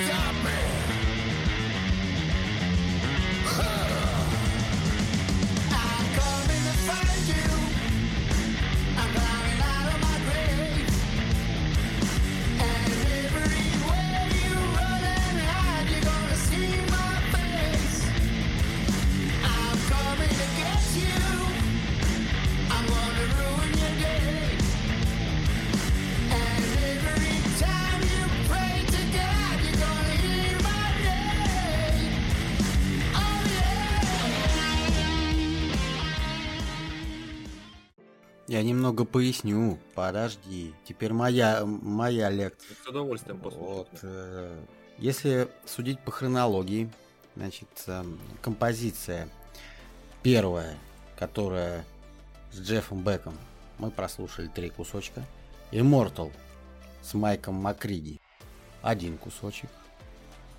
Я 38.48 38.64
немного 38.64 39.04
поясню. 39.04 39.78
Подожди. 39.94 40.74
Теперь 40.86 41.12
моя, 41.12 41.66
моя 41.66 42.30
лекция. 42.30 42.78
С 42.82 42.88
удовольствием 42.88 43.40
послушать. 43.40 43.66
Вот, 43.68 44.00
э, 44.04 44.58
если 44.98 45.50
судить 45.66 46.00
по 46.00 46.12
хронологии, 46.12 46.90
значит, 47.36 47.68
э, 47.88 48.04
композиция 48.42 49.28
первая, 50.24 50.78
которая 51.18 51.84
с 52.54 52.60
Джеффом 52.60 53.04
Беком, 53.04 53.38
мы 53.80 53.92
прослушали 53.92 54.48
три 54.48 54.70
кусочка. 54.70 55.24
Immortal 55.72 56.32
с 57.02 57.14
Майком 57.14 57.56
Макриди 57.56 58.22
один 58.82 59.18
кусочек. 59.18 59.70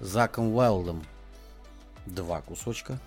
Заком 0.01 0.55
Уайлдом 0.55 1.03
два 2.05 2.43
кусочка. 2.43 2.99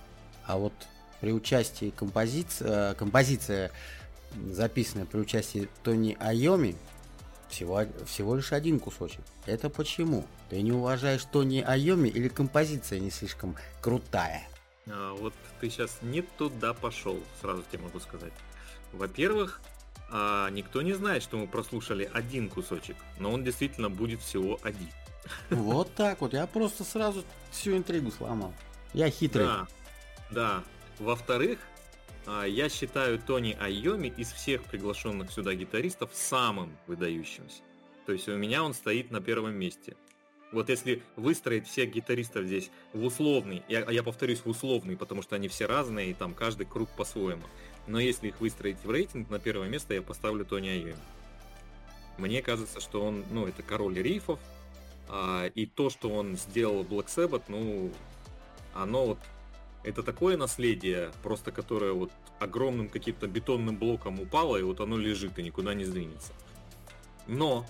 А 0.46 0.58
вот 0.58 0.74
при 1.20 1.32
участии 1.32 1.92
композиции, 1.92 2.66
э, 2.68 2.96
композиция 2.96 3.72
записанная 4.52 5.06
при 5.06 5.20
участии 5.20 5.70
Тони 5.84 6.18
Айоми, 6.20 6.76
всего, 7.50 7.84
всего 8.06 8.36
лишь 8.36 8.54
один 8.54 8.80
кусочек. 8.80 9.22
Это 9.46 9.70
почему? 9.70 10.26
Ты 10.50 10.62
не 10.62 10.72
уважаешь 10.72 11.24
Тони 11.26 11.62
Айоми 11.62 12.10
или 12.10 12.28
композиция 12.28 13.00
не 13.00 13.12
слишком 13.12 13.56
крутая? 13.82 14.48
А, 14.88 15.14
вот 15.14 15.34
ты 15.60 15.70
сейчас 15.70 16.00
не 16.02 16.22
туда 16.22 16.74
пошел, 16.74 17.20
сразу 17.42 17.64
тебе 17.72 17.84
могу 17.84 18.00
сказать. 18.00 18.34
Во-первых, 18.94 19.62
а, 20.10 20.50
никто 20.50 20.82
не 20.82 20.94
знает, 20.94 21.24
что 21.24 21.38
мы 21.38 21.48
прослушали 21.48 22.10
один 22.14 22.50
кусочек, 22.50 22.96
но 23.20 23.32
он 23.32 23.44
действительно 23.44 23.90
будет 23.90 24.22
всего 24.22 24.60
один. 24.64 24.90
Вот 25.50 25.94
так 25.94 26.22
вот, 26.22 26.34
я 26.34 26.48
просто 26.48 26.84
сразу 26.84 27.24
всю 27.52 27.78
интригу 27.78 28.12
сломал. 28.12 28.54
Я 28.94 29.10
хитрый. 29.10 29.46
Да, 29.46 29.68
да. 30.32 30.64
Во-вторых, 31.00 31.60
я 32.28 32.70
считаю 32.70 33.20
Тони 33.20 33.58
Айоми 33.60 34.14
из 34.18 34.32
всех 34.32 34.64
приглашенных 34.64 35.32
сюда 35.32 35.54
гитаристов 35.54 36.12
самым 36.14 36.78
выдающимся. 36.88 37.62
То 38.06 38.14
есть 38.14 38.28
у 38.28 38.36
меня 38.36 38.64
он 38.64 38.74
стоит 38.74 39.12
на 39.12 39.22
первом 39.22 39.56
месте. 39.56 39.96
Вот 40.52 40.70
если 40.70 41.02
выстроить 41.16 41.68
всех 41.68 41.92
гитаристов 41.92 42.46
здесь 42.46 42.72
в 42.94 43.04
условный, 43.06 43.64
я, 43.70 43.90
я 43.90 44.04
повторюсь, 44.04 44.40
в 44.40 44.48
условный, 44.50 44.98
потому 44.98 45.22
что 45.22 45.36
они 45.36 45.48
все 45.48 45.66
разные, 45.66 46.12
и 46.12 46.14
там 46.14 46.34
каждый 46.34 46.66
круг 46.66 46.90
по-своему. 46.90 47.44
Но 47.88 48.00
если 48.00 48.28
их 48.28 48.42
выстроить 48.42 48.84
в 48.84 48.92
рейтинг, 48.92 49.30
на 49.30 49.40
первое 49.40 49.70
место 49.70 49.94
я 49.94 50.02
поставлю 50.02 50.46
Тони 50.46 50.68
Айоми. 50.68 50.96
Мне 52.18 52.42
кажется, 52.42 52.82
что 52.82 53.02
он, 53.02 53.24
ну, 53.32 53.48
это 53.48 53.64
король 53.64 53.96
рифов, 53.96 54.40
а, 55.08 55.48
и 55.48 55.66
то, 55.66 55.90
что 55.90 56.10
он 56.10 56.36
сделал 56.36 56.84
Black 56.84 57.08
Sabbath, 57.08 57.44
ну, 57.48 57.92
оно 58.74 59.08
вот 59.08 59.20
это 59.84 60.04
такое 60.04 60.38
наследие, 60.38 61.12
просто 61.24 61.52
которое 61.52 61.94
вот 61.94 62.12
огромным 62.40 62.90
каким-то 62.90 63.28
бетонным 63.28 63.78
блоком 63.78 64.20
упало, 64.20 64.58
и 64.58 64.64
вот 64.64 64.80
оно 64.80 64.98
лежит 64.98 65.38
и 65.40 65.44
никуда 65.44 65.74
не 65.74 65.86
сдвинется. 65.86 66.34
Но 67.28 67.66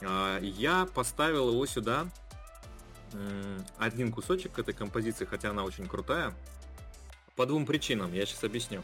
э, 0.00 0.38
я 0.42 0.86
поставил 0.86 1.50
его 1.50 1.66
сюда 1.66 2.08
э, 3.12 3.58
один 3.78 4.12
кусочек 4.12 4.58
этой 4.58 4.74
композиции, 4.74 5.24
хотя 5.24 5.50
она 5.50 5.64
очень 5.64 5.86
крутая, 5.86 6.34
по 7.36 7.46
двум 7.46 7.66
причинам, 7.66 8.12
я 8.12 8.26
сейчас 8.26 8.44
объясню. 8.44 8.82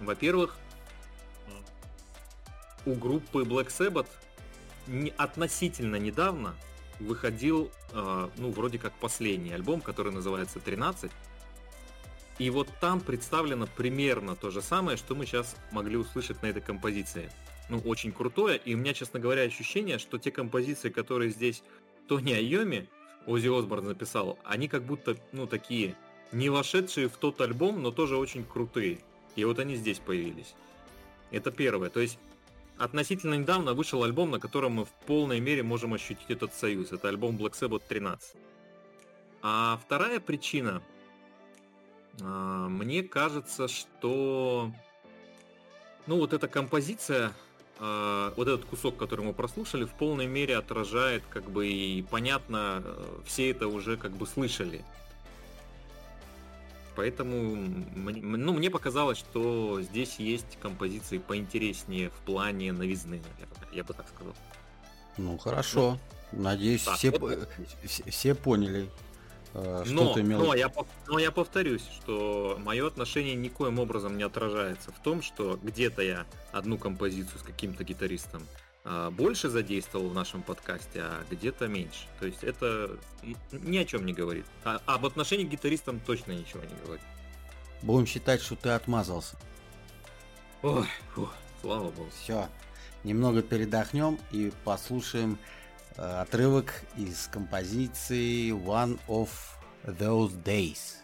Во-первых, 0.00 0.56
у 2.86 2.94
группы 2.94 3.42
Black 3.42 3.68
Sabbath 3.68 4.08
не, 4.86 5.10
относительно 5.16 5.96
недавно 5.96 6.54
выходил, 7.04 7.70
э, 7.92 8.28
ну, 8.36 8.50
вроде 8.50 8.78
как 8.78 8.92
последний 8.94 9.52
альбом, 9.52 9.80
который 9.80 10.12
называется 10.12 10.60
13. 10.60 11.10
И 12.38 12.50
вот 12.50 12.68
там 12.80 13.00
представлено 13.00 13.68
примерно 13.76 14.34
то 14.34 14.50
же 14.50 14.60
самое, 14.60 14.96
что 14.96 15.14
мы 15.14 15.26
сейчас 15.26 15.56
могли 15.70 15.96
услышать 15.96 16.42
на 16.42 16.46
этой 16.46 16.62
композиции. 16.62 17.30
Ну, 17.68 17.78
очень 17.78 18.12
крутое, 18.12 18.58
и 18.58 18.74
у 18.74 18.78
меня, 18.78 18.92
честно 18.92 19.20
говоря, 19.20 19.42
ощущение, 19.42 19.98
что 19.98 20.18
те 20.18 20.30
композиции, 20.30 20.90
которые 20.90 21.30
здесь 21.30 21.62
Тони 22.08 22.32
Айоми, 22.32 22.88
Ози 23.26 23.48
Осборн 23.48 23.86
записал, 23.86 24.38
они 24.44 24.68
как 24.68 24.82
будто, 24.82 25.16
ну, 25.32 25.46
такие, 25.46 25.94
не 26.32 26.50
вошедшие 26.50 27.08
в 27.08 27.16
тот 27.16 27.40
альбом, 27.40 27.80
но 27.80 27.90
тоже 27.90 28.16
очень 28.16 28.44
крутые. 28.44 28.98
И 29.36 29.44
вот 29.44 29.58
они 29.58 29.76
здесь 29.76 29.98
появились. 29.98 30.54
Это 31.30 31.50
первое. 31.50 31.90
То 31.90 32.00
есть 32.00 32.18
относительно 32.78 33.34
недавно 33.34 33.74
вышел 33.74 34.02
альбом, 34.02 34.30
на 34.30 34.40
котором 34.40 34.72
мы 34.72 34.84
в 34.84 34.90
полной 35.06 35.40
мере 35.40 35.62
можем 35.62 35.94
ощутить 35.94 36.30
этот 36.30 36.54
союз. 36.54 36.92
Это 36.92 37.08
альбом 37.08 37.36
Black 37.36 37.52
Sabbath 37.52 37.82
13. 37.88 38.36
А 39.42 39.78
вторая 39.84 40.20
причина, 40.20 40.82
а, 42.22 42.68
мне 42.68 43.02
кажется, 43.02 43.68
что 43.68 44.72
ну 46.06 46.18
вот 46.18 46.32
эта 46.32 46.48
композиция, 46.48 47.32
а, 47.78 48.32
вот 48.36 48.48
этот 48.48 48.64
кусок, 48.64 48.96
который 48.96 49.24
мы 49.24 49.32
прослушали, 49.32 49.84
в 49.84 49.92
полной 49.92 50.26
мере 50.26 50.56
отражает, 50.56 51.22
как 51.28 51.50
бы 51.50 51.66
и 51.66 52.02
понятно, 52.02 52.82
э, 52.84 53.20
все 53.24 53.50
это 53.50 53.68
уже 53.68 53.96
как 53.96 54.12
бы 54.12 54.26
слышали. 54.26 54.84
Поэтому 56.96 57.56
ну, 57.96 58.52
мне 58.52 58.70
показалось, 58.70 59.18
что 59.18 59.80
здесь 59.82 60.16
есть 60.18 60.58
композиции 60.60 61.18
поинтереснее 61.18 62.10
в 62.10 62.24
плане 62.24 62.72
новизны, 62.72 63.20
наверное. 63.32 63.68
Я 63.72 63.84
бы 63.84 63.94
так 63.94 64.06
сказал. 64.08 64.34
Ну 65.16 65.36
хорошо. 65.38 65.98
Ну, 66.32 66.42
Надеюсь, 66.42 66.82
так, 66.82 66.96
все, 66.96 67.10
вот... 67.10 67.48
все, 67.84 68.10
все 68.10 68.34
поняли, 68.34 68.88
э, 69.54 69.82
что 69.84 69.94
но, 69.94 70.14
ты 70.14 70.20
имел. 70.20 70.38
Но 70.40 70.54
я, 70.54 70.72
но 71.06 71.18
я 71.18 71.30
повторюсь, 71.30 71.84
что 71.96 72.58
мое 72.62 72.86
отношение 72.86 73.34
никоим 73.34 73.78
образом 73.78 74.16
не 74.16 74.24
отражается 74.24 74.90
в 74.90 74.98
том, 75.00 75.22
что 75.22 75.58
где-то 75.62 76.02
я 76.02 76.26
одну 76.52 76.76
композицию 76.76 77.38
с 77.38 77.42
каким-то 77.42 77.84
гитаристом 77.84 78.42
больше 79.12 79.48
задействовал 79.48 80.10
в 80.10 80.14
нашем 80.14 80.42
подкасте, 80.42 81.00
а 81.00 81.24
где-то 81.30 81.68
меньше. 81.68 82.06
То 82.20 82.26
есть 82.26 82.44
это 82.44 82.98
ни 83.52 83.78
о 83.78 83.84
чем 83.84 84.04
не 84.04 84.12
говорит. 84.12 84.44
А, 84.64 84.80
об 84.84 85.06
отношении 85.06 85.44
к 85.44 85.48
гитаристам 85.48 86.00
точно 86.00 86.32
ничего 86.32 86.62
не 86.62 86.74
говорит. 86.84 87.04
Будем 87.82 88.06
считать, 88.06 88.42
что 88.42 88.56
ты 88.56 88.70
отмазался. 88.70 89.36
Ой, 90.62 90.86
фу, 91.14 91.28
слава 91.60 91.90
богу. 91.90 92.08
Все. 92.22 92.48
Немного 93.04 93.42
передохнем 93.42 94.18
и 94.32 94.52
послушаем 94.64 95.38
э, 95.96 96.02
отрывок 96.02 96.72
из 96.96 97.26
композиции 97.26 98.50
One 98.50 98.98
of 99.08 99.28
Those 99.84 100.42
Days. 100.42 101.03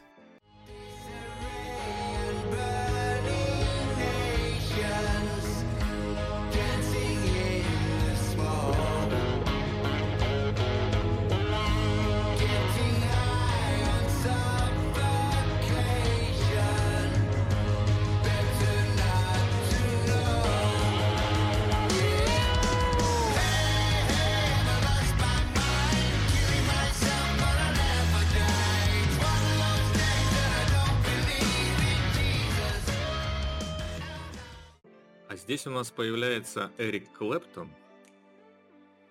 Здесь 35.61 35.67
у 35.67 35.77
нас 35.77 35.91
появляется 35.91 36.71
Эрик 36.79 37.13
Клэптон, 37.13 37.71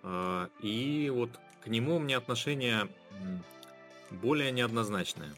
а, 0.02 0.48
и 0.60 1.08
вот 1.14 1.30
к 1.62 1.68
нему 1.68 1.96
у 1.96 1.98
меня 2.00 2.18
отношение 2.18 2.88
более 4.10 4.50
неоднозначное, 4.50 5.32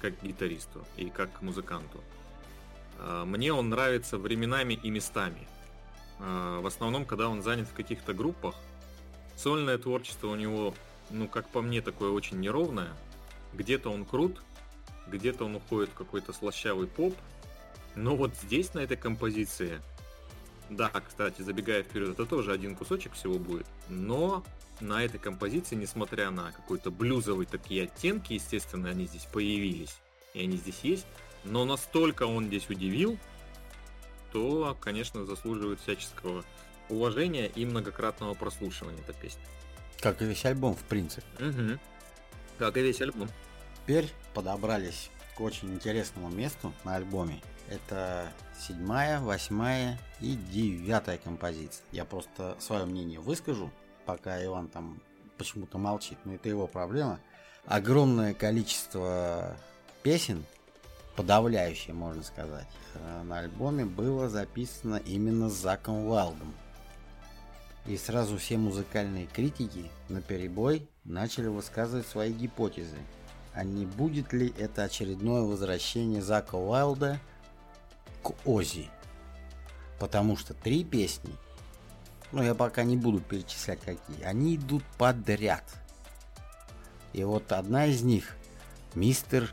как 0.00 0.18
к 0.18 0.24
гитаристу 0.24 0.84
и 0.96 1.10
как 1.10 1.32
к 1.32 1.42
музыканту. 1.42 2.00
А, 2.98 3.24
мне 3.24 3.52
он 3.52 3.68
нравится 3.68 4.18
временами 4.18 4.74
и 4.74 4.90
местами. 4.90 5.46
А, 6.18 6.60
в 6.60 6.66
основном, 6.66 7.04
когда 7.04 7.28
он 7.28 7.42
занят 7.42 7.68
в 7.68 7.74
каких-то 7.74 8.12
группах. 8.12 8.56
Сольное 9.36 9.78
творчество 9.78 10.26
у 10.26 10.34
него, 10.34 10.74
ну, 11.10 11.28
как 11.28 11.48
по 11.50 11.62
мне, 11.62 11.82
такое 11.82 12.10
очень 12.10 12.40
неровное. 12.40 12.90
Где-то 13.54 13.90
он 13.90 14.04
крут, 14.04 14.42
где-то 15.06 15.44
он 15.44 15.54
уходит 15.54 15.90
в 15.90 15.94
какой-то 15.94 16.32
слащавый 16.32 16.88
поп. 16.88 17.14
Но 17.94 18.16
вот 18.16 18.34
здесь, 18.34 18.74
на 18.74 18.80
этой 18.80 18.96
композиции, 18.96 19.80
да, 20.76 20.90
кстати, 20.90 21.42
забегая 21.42 21.82
вперед, 21.82 22.10
это 22.10 22.26
тоже 22.26 22.52
один 22.52 22.74
кусочек 22.74 23.12
всего 23.14 23.38
будет. 23.38 23.66
Но 23.88 24.44
на 24.80 25.04
этой 25.04 25.18
композиции, 25.18 25.76
несмотря 25.76 26.30
на 26.30 26.52
какой-то 26.52 26.90
блюзовый 26.90 27.46
такие 27.46 27.84
оттенки, 27.84 28.34
естественно, 28.34 28.90
они 28.90 29.06
здесь 29.06 29.26
появились, 29.32 29.96
и 30.34 30.42
они 30.42 30.56
здесь 30.56 30.80
есть, 30.82 31.06
но 31.44 31.64
настолько 31.64 32.24
он 32.24 32.46
здесь 32.46 32.68
удивил, 32.68 33.18
то, 34.32 34.76
конечно, 34.80 35.24
заслуживает 35.26 35.80
всяческого 35.80 36.44
уважения 36.88 37.46
и 37.46 37.64
многократного 37.64 38.34
прослушивания 38.34 39.00
эта 39.06 39.12
песня. 39.12 39.42
Как 40.00 40.20
и 40.22 40.24
весь 40.24 40.44
альбом, 40.44 40.74
в 40.74 40.82
принципе. 40.84 41.26
Угу. 41.38 41.78
Как 42.58 42.76
и 42.76 42.82
весь 42.82 43.00
альбом. 43.00 43.28
Теперь 43.82 44.08
подобрались 44.34 45.10
к 45.36 45.40
очень 45.40 45.72
интересному 45.74 46.28
месту 46.28 46.72
на 46.84 46.96
альбоме. 46.96 47.40
Это 47.68 48.30
седьмая, 48.58 49.20
восьмая 49.20 49.98
и 50.20 50.34
девятая 50.34 51.18
композиция. 51.18 51.84
Я 51.92 52.04
просто 52.04 52.56
свое 52.58 52.84
мнение 52.84 53.20
выскажу, 53.20 53.70
пока 54.04 54.44
Иван 54.44 54.68
там 54.68 55.00
почему-то 55.38 55.78
молчит, 55.78 56.18
но 56.24 56.34
это 56.34 56.48
его 56.48 56.66
проблема. 56.66 57.20
Огромное 57.64 58.34
количество 58.34 59.56
песен, 60.02 60.44
подавляющее, 61.16 61.94
можно 61.94 62.22
сказать, 62.22 62.66
э, 62.94 63.22
на 63.22 63.38
альбоме 63.38 63.84
было 63.84 64.28
записано 64.28 64.96
именно 64.96 65.48
с 65.48 65.54
Заком 65.54 66.06
Вайлдом. 66.06 66.54
И 67.86 67.96
сразу 67.96 68.38
все 68.38 68.58
музыкальные 68.58 69.26
критики 69.26 69.90
на 70.08 70.22
перебой 70.22 70.88
начали 71.04 71.48
высказывать 71.48 72.06
свои 72.06 72.32
гипотезы. 72.32 72.98
А 73.54 73.64
не 73.64 73.84
будет 73.84 74.32
ли 74.32 74.52
это 74.58 74.84
очередное 74.84 75.42
возвращение 75.42 76.22
Зака 76.22 76.56
Уайлда 76.56 77.20
к 78.22 78.32
Ози? 78.46 78.88
Потому 79.98 80.36
что 80.36 80.54
три 80.54 80.84
песни, 80.84 81.34
ну 82.32 82.42
я 82.42 82.54
пока 82.54 82.82
не 82.82 82.96
буду 82.96 83.20
перечислять 83.20 83.80
какие, 83.80 84.22
они 84.22 84.56
идут 84.56 84.82
подряд. 84.98 85.64
И 87.12 87.22
вот 87.24 87.52
одна 87.52 87.86
из 87.86 88.02
них, 88.02 88.36
Мистер 88.94 89.52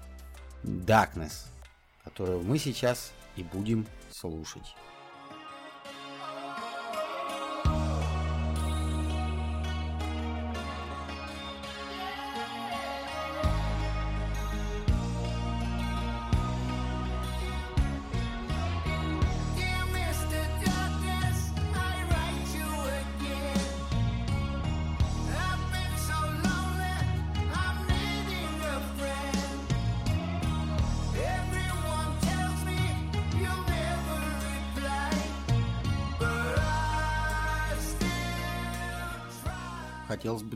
Darkness, 0.63 1.47
которую 2.03 2.41
мы 2.41 2.57
сейчас 2.57 3.11
и 3.35 3.43
будем 3.43 3.85
слушать. 4.11 4.75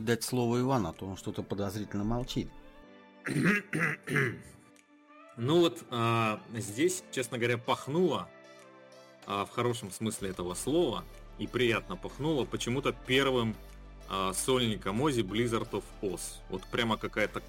Дать 0.04 0.22
слово 0.22 0.60
Ивану, 0.60 0.90
а 0.90 0.92
то 0.92 1.06
он 1.06 1.16
что-то 1.16 1.42
подозрительно 1.42 2.04
молчит. 2.04 2.48
Ну 5.36 5.60
вот 5.60 5.82
а, 5.90 6.40
здесь, 6.54 7.02
честно 7.10 7.38
говоря, 7.38 7.58
пахнуло 7.58 8.28
а, 9.26 9.44
в 9.44 9.50
хорошем 9.50 9.90
смысле 9.90 10.30
этого 10.30 10.54
слова 10.54 11.04
и 11.38 11.48
приятно 11.48 11.96
пахнуло 11.96 12.44
почему-то 12.44 12.94
первым 13.06 13.56
а, 14.08 14.32
сольником 14.32 15.00
Ози 15.00 15.22
Blizzard 15.22 15.70
of 15.70 15.82
Oz. 16.02 16.20
Вот 16.50 16.62
прямо 16.66 16.96
какая-то 16.96 17.42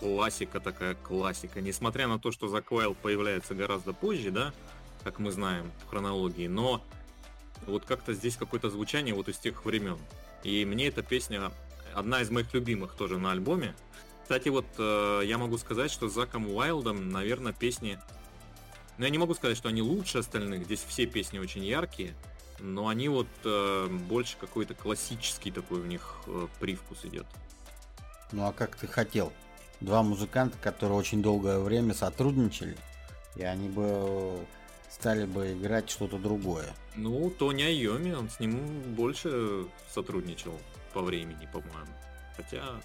классика 0.00 0.60
такая 0.60 0.94
классика. 0.96 1.62
Несмотря 1.62 2.08
на 2.08 2.18
то, 2.18 2.30
что 2.30 2.48
Заквайл 2.48 2.94
появляется 2.94 3.54
гораздо 3.54 3.94
позже, 3.94 4.30
да, 4.30 4.52
как 5.02 5.18
мы 5.18 5.30
знаем 5.30 5.70
в 5.84 5.88
хронологии, 5.88 6.46
но 6.46 6.82
вот 7.66 7.86
как-то 7.86 8.12
здесь 8.12 8.36
какое-то 8.36 8.68
звучание 8.68 9.14
вот 9.14 9.28
из 9.28 9.38
тех 9.38 9.64
времен. 9.64 9.98
И 10.42 10.64
мне 10.64 10.88
эта 10.88 11.02
песня 11.02 11.52
одна 11.94 12.20
из 12.20 12.30
моих 12.30 12.52
любимых 12.54 12.94
тоже 12.94 13.18
на 13.18 13.32
альбоме. 13.32 13.74
Кстати, 14.22 14.48
вот 14.48 14.66
э, 14.78 15.22
я 15.24 15.38
могу 15.38 15.58
сказать, 15.58 15.90
что 15.90 16.08
с 16.08 16.14
Заком 16.14 16.48
Уайлдом, 16.48 17.10
наверное, 17.10 17.52
песни... 17.52 17.98
Ну, 18.98 19.04
я 19.04 19.10
не 19.10 19.18
могу 19.18 19.34
сказать, 19.34 19.56
что 19.56 19.68
они 19.68 19.82
лучше 19.82 20.18
остальных. 20.18 20.64
Здесь 20.64 20.84
все 20.86 21.06
песни 21.06 21.38
очень 21.38 21.64
яркие. 21.64 22.14
Но 22.60 22.88
они 22.88 23.08
вот 23.08 23.26
э, 23.44 23.88
больше 24.08 24.36
какой-то 24.38 24.74
классический 24.74 25.50
такой 25.50 25.80
у 25.80 25.86
них 25.86 26.16
э, 26.26 26.46
привкус 26.60 27.04
идет. 27.04 27.26
Ну 28.32 28.46
а 28.46 28.52
как 28.52 28.76
ты 28.76 28.86
хотел? 28.86 29.32
Два 29.80 30.02
музыканта, 30.02 30.58
которые 30.58 30.98
очень 30.98 31.22
долгое 31.22 31.58
время 31.58 31.94
сотрудничали, 31.94 32.76
и 33.34 33.42
они 33.42 33.68
бы 33.68 34.38
стали 34.90 35.24
бы 35.24 35.52
играть 35.52 35.88
что-то 35.88 36.18
другое. 36.18 36.66
Ну, 36.96 37.30
Тони 37.30 37.62
Айоми, 37.62 38.12
он 38.12 38.28
с 38.28 38.40
ним 38.40 38.58
больше 38.94 39.66
сотрудничал 39.88 40.58
по 40.92 41.00
времени, 41.00 41.48
по-моему. 41.52 41.92
Хотя 42.36 42.80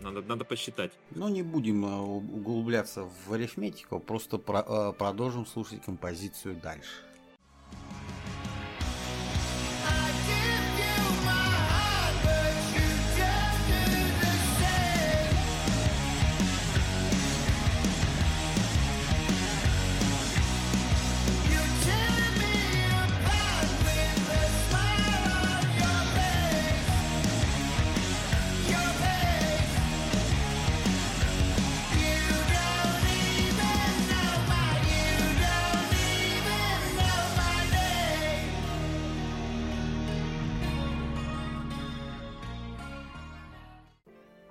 надо, 0.00 0.22
надо 0.22 0.44
посчитать. 0.44 0.92
Ну, 1.10 1.28
не 1.28 1.42
будем 1.42 1.84
э, 1.84 1.98
углубляться 1.98 3.08
в 3.26 3.32
арифметику, 3.32 3.98
просто 4.00 4.38
про, 4.38 4.64
э, 4.66 4.92
продолжим 4.92 5.46
слушать 5.46 5.82
композицию 5.82 6.56
дальше. 6.56 7.07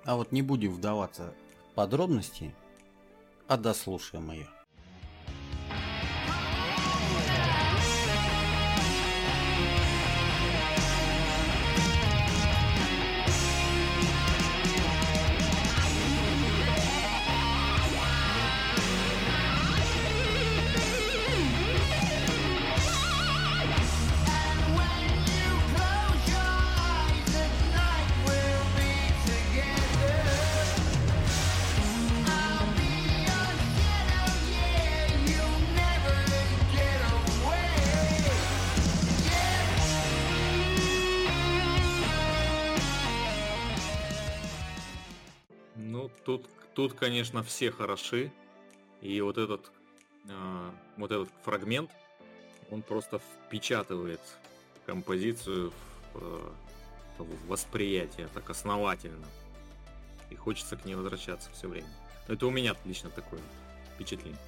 А 0.08 0.16
вот 0.16 0.32
не 0.32 0.40
будем 0.40 0.72
вдаваться 0.72 1.34
в 1.70 1.74
подробности, 1.74 2.54
а 3.46 3.58
дослушаем 3.58 4.30
ее. 4.30 4.48
Тут, 46.78 46.94
конечно, 46.94 47.42
все 47.42 47.72
хороши. 47.72 48.30
И 49.00 49.20
вот 49.20 49.36
этот, 49.36 49.72
э, 50.28 50.70
вот 50.96 51.10
этот 51.10 51.28
фрагмент, 51.42 51.90
он 52.70 52.82
просто 52.82 53.18
впечатывает 53.18 54.20
композицию 54.86 55.72
в, 56.14 56.22
э, 56.22 56.50
в 57.18 57.48
восприятие 57.48 58.28
так 58.32 58.48
основательно. 58.48 59.26
И 60.30 60.36
хочется 60.36 60.76
к 60.76 60.84
ней 60.84 60.94
возвращаться 60.94 61.50
все 61.50 61.66
время. 61.66 61.88
Это 62.28 62.46
у 62.46 62.50
меня 62.50 62.76
лично 62.84 63.10
такое 63.10 63.40
впечатление. 63.96 64.38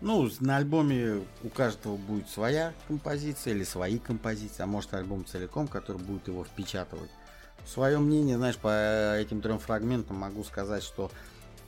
Ну, 0.00 0.30
на 0.38 0.58
альбоме 0.58 1.24
у 1.42 1.48
каждого 1.48 1.96
будет 1.96 2.28
своя 2.28 2.72
композиция 2.86 3.52
или 3.52 3.64
свои 3.64 3.98
композиции, 3.98 4.62
а 4.62 4.66
может 4.66 4.94
альбом 4.94 5.24
целиком, 5.24 5.66
который 5.66 6.00
будет 6.00 6.28
его 6.28 6.44
впечатывать. 6.44 7.10
Свое 7.66 7.98
мнение, 7.98 8.36
знаешь, 8.36 8.58
по 8.58 9.16
этим 9.16 9.40
трем 9.40 9.58
фрагментам 9.58 10.18
могу 10.18 10.44
сказать, 10.44 10.84
что 10.84 11.10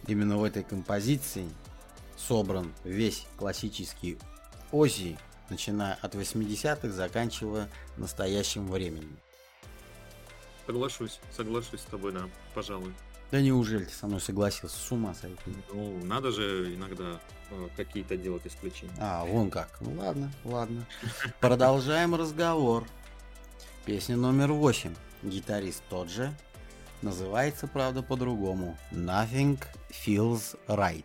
именно 0.06 0.38
в 0.38 0.44
этой 0.44 0.62
композиции 0.62 1.48
собран 2.16 2.72
весь 2.84 3.26
классический 3.36 4.18
Ози, 4.72 5.16
начиная 5.48 5.94
от 5.94 6.14
80-х, 6.14 6.88
заканчивая 6.90 7.68
настоящим 7.96 8.68
временем. 8.68 9.16
Соглашусь, 10.66 11.20
соглашусь 11.30 11.80
с 11.80 11.84
тобой, 11.84 12.12
да, 12.12 12.28
пожалуй. 12.54 12.92
Да 13.30 13.40
неужели 13.40 13.84
ты 13.84 13.94
со 13.94 14.06
мной 14.06 14.20
согласился? 14.20 14.76
С 14.76 14.92
ума 14.92 15.14
сойти. 15.14 15.36
Ну, 15.72 16.04
надо 16.04 16.30
же 16.30 16.74
иногда 16.74 17.20
э, 17.50 17.68
какие-то 17.76 18.16
делать 18.16 18.46
исключения. 18.46 18.92
А, 18.98 19.24
вон 19.24 19.50
как. 19.50 19.78
Ну 19.80 19.94
ладно, 20.00 20.32
ладно. 20.44 20.86
Продолжаем 21.40 22.14
разговор. 22.14 22.86
Песня 23.84 24.16
номер 24.16 24.52
восемь. 24.52 24.94
Гитарист 25.22 25.82
тот 25.88 26.08
же. 26.08 26.32
Называется, 27.02 27.66
правда, 27.66 28.02
по-другому. 28.02 28.76
Nothing 28.90 29.58
feels 29.90 30.58
right. 30.66 31.04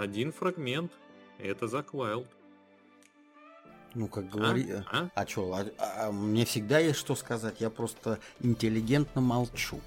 Один 0.00 0.32
фрагмент. 0.32 0.92
Это 1.38 1.68
Зак 1.68 1.94
Уайлд. 1.94 2.28
Ну, 3.94 4.08
как 4.08 4.28
говори... 4.28 4.70
А, 4.70 4.84
а? 4.90 5.10
а 5.14 5.26
что, 5.26 5.52
а, 5.54 5.66
а, 5.78 6.12
мне 6.12 6.44
всегда 6.44 6.78
есть 6.78 6.98
что 6.98 7.14
сказать, 7.14 7.60
я 7.60 7.70
просто 7.70 8.18
интеллигентно 8.40 9.20
молчу. 9.20 9.80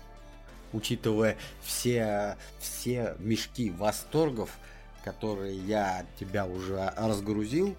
Учитывая 0.74 1.38
все, 1.62 2.38
все 2.60 3.16
мешки 3.20 3.70
восторгов, 3.70 4.58
которые 5.04 5.58
я 5.58 6.06
тебя 6.20 6.46
уже 6.46 6.94
разгрузил 6.98 7.76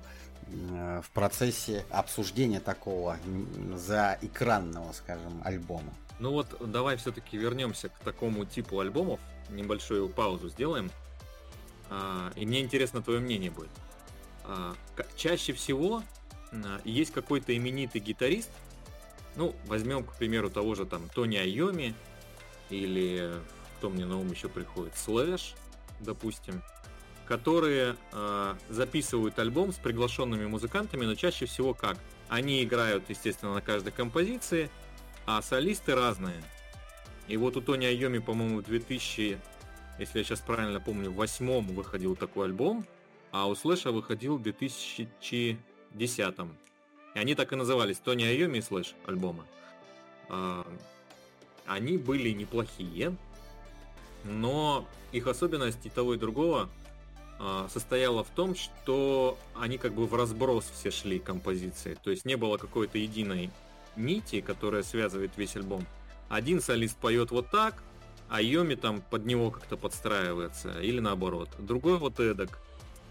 э, 0.47 1.03
в 1.05 1.11
процессе 1.11 1.85
обсуждения 1.91 2.61
такого 2.61 3.19
за 3.75 4.19
экранного, 4.23 4.93
скажем, 4.93 5.43
альбома. 5.45 5.93
Ну 6.19 6.33
вот, 6.33 6.57
давай 6.61 6.97
все-таки 6.97 7.37
вернемся 7.37 7.91
к 7.91 7.99
такому 8.01 8.45
типу 8.45 8.81
альбомов, 8.81 9.21
небольшую 9.51 10.09
паузу 10.09 10.49
сделаем. 10.49 10.91
А, 11.91 12.33
и 12.37 12.47
мне 12.47 12.61
интересно 12.61 13.03
твое 13.03 13.21
мнение 13.21 13.51
будет. 13.51 13.71
А, 14.45 14.75
чаще 15.17 15.53
всего 15.53 16.03
а, 16.53 16.81
есть 16.85 17.13
какой-то 17.13 17.57
именитый 17.57 18.01
гитарист, 18.01 18.51
ну, 19.37 19.55
возьмем, 19.67 20.05
к 20.05 20.15
примеру, 20.17 20.51
того 20.51 20.75
же 20.75 20.85
там 20.85 21.09
Тони 21.09 21.37
Айоми, 21.37 21.95
или 22.71 23.33
кто 23.79 23.89
мне 23.91 24.05
на 24.05 24.19
ум 24.19 24.31
еще 24.31 24.49
приходит, 24.49 24.97
Слэш, 24.97 25.55
допустим, 26.01 26.63
которые 27.27 27.95
э, 28.13 28.55
записывают 28.69 29.39
альбом 29.39 29.73
с 29.73 29.77
приглашенными 29.77 30.47
музыкантами, 30.47 31.05
но 31.05 31.15
чаще 31.15 31.47
всего 31.47 31.75
как? 31.75 31.99
Они 32.29 32.65
играют, 32.65 33.05
естественно, 33.09 33.55
на 33.55 33.61
каждой 33.61 33.93
композиции, 33.93 34.71
а 35.27 35.41
солисты 35.43 35.95
разные. 35.95 36.43
И 37.29 37.37
вот 37.37 37.57
у 37.57 37.61
Тони 37.61 37.87
Айоми, 37.87 38.19
по-моему, 38.19 38.61
в 38.61 38.65
2000 38.65 39.39
если 39.99 40.19
я 40.19 40.25
сейчас 40.25 40.41
правильно 40.41 40.81
помню, 40.81 41.11
в 41.11 41.17
восьмом 41.17 41.67
выходил 41.67 42.17
такой 42.17 42.47
альбом, 42.47 42.87
а 43.33 43.47
у 43.47 43.55
Слэша 43.55 43.93
выходил 43.93 44.37
в 44.37 44.43
2010. 44.43 45.09
И 47.15 47.19
они 47.19 47.35
так 47.35 47.53
и 47.53 47.57
назывались, 47.57 47.99
Тони 47.99 48.25
Айоми 48.25 48.59
и 48.59 48.63
Слэш 48.63 48.95
альбома. 49.07 49.45
А, 50.29 50.67
они 51.67 51.99
были 51.99 52.31
неплохие, 52.31 53.17
но 54.25 54.87
их 55.13 55.27
особенность 55.27 55.85
и 55.85 55.91
того 55.91 56.15
и 56.15 56.19
другого 56.19 56.69
а, 57.39 57.69
состояла 57.73 58.25
в 58.25 58.29
том, 58.31 58.55
что 58.55 59.39
они 59.55 59.79
как 59.79 59.93
бы 59.93 60.07
в 60.07 60.15
разброс 60.15 60.71
все 60.75 60.91
шли 60.91 61.19
композиции. 61.19 61.97
То 62.03 62.11
есть 62.11 62.25
не 62.25 62.37
было 62.37 62.57
какой-то 62.57 62.99
единой 62.99 63.51
нити, 63.97 64.41
которая 64.41 64.83
связывает 64.83 65.37
весь 65.37 65.57
альбом. 65.57 65.85
Один 66.29 66.61
солист 66.61 66.97
поет 66.99 67.31
вот 67.31 67.51
так, 67.51 67.83
а 68.29 68.43
Йоми 68.43 68.75
там 68.75 69.03
под 69.03 69.27
него 69.27 69.51
как-то 69.51 69.77
подстраивается, 69.77 70.81
или 70.81 71.01
наоборот. 71.01 71.49
Другой 71.59 71.99
вот 71.99 72.21
эдак. 72.21 72.61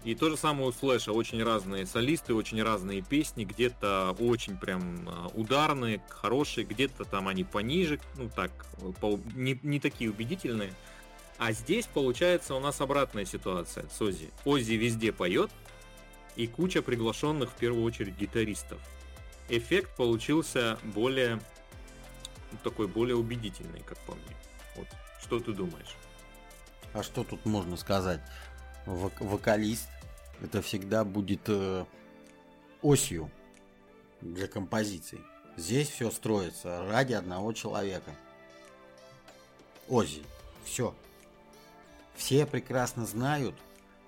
И 0.04 0.14
то 0.14 0.30
же 0.30 0.36
самое 0.36 0.68
у 0.68 0.72
Слэша, 0.72 1.12
очень 1.12 1.42
разные 1.42 1.84
солисты, 1.84 2.32
очень 2.32 2.62
разные 2.62 3.02
песни, 3.02 3.44
где-то 3.44 4.16
очень 4.20 4.56
прям 4.56 5.08
а, 5.08 5.26
ударные, 5.34 6.00
хорошие, 6.08 6.64
где-то 6.64 7.04
там 7.04 7.26
они 7.26 7.42
пониже, 7.42 7.98
ну 8.16 8.30
так, 8.34 8.50
по, 9.00 9.18
не, 9.34 9.58
не 9.62 9.80
такие 9.80 10.10
убедительные. 10.10 10.72
А 11.36 11.52
здесь 11.52 11.86
получается 11.86 12.54
у 12.54 12.60
нас 12.60 12.80
обратная 12.80 13.24
ситуация 13.24 13.86
с 13.88 14.00
Ози. 14.00 14.30
Ози 14.44 14.74
везде 14.74 15.12
поет, 15.12 15.50
и 16.36 16.46
куча 16.46 16.80
приглашенных 16.80 17.50
в 17.50 17.54
первую 17.54 17.84
очередь 17.84 18.16
гитаристов. 18.16 18.78
Эффект 19.48 19.96
получился 19.96 20.78
более 20.84 21.40
такой 22.62 22.86
более 22.86 23.16
убедительный, 23.16 23.80
как 23.80 23.98
по 23.98 24.12
мне. 24.12 24.36
Что 25.20 25.40
ты 25.40 25.52
думаешь? 25.52 25.96
А 26.92 27.02
что 27.02 27.24
тут 27.24 27.44
можно 27.44 27.76
сказать? 27.76 28.20
Вок- 28.86 29.22
вокалист 29.22 29.88
это 30.40 30.62
всегда 30.62 31.04
будет 31.04 31.42
э, 31.48 31.84
осью 32.82 33.30
для 34.20 34.46
композиции. 34.46 35.20
Здесь 35.56 35.88
все 35.88 36.10
строится 36.10 36.86
ради 36.88 37.12
одного 37.12 37.52
человека. 37.52 38.14
Ози. 39.88 40.22
Все. 40.64 40.94
Все 42.14 42.46
прекрасно 42.46 43.06
знают 43.06 43.54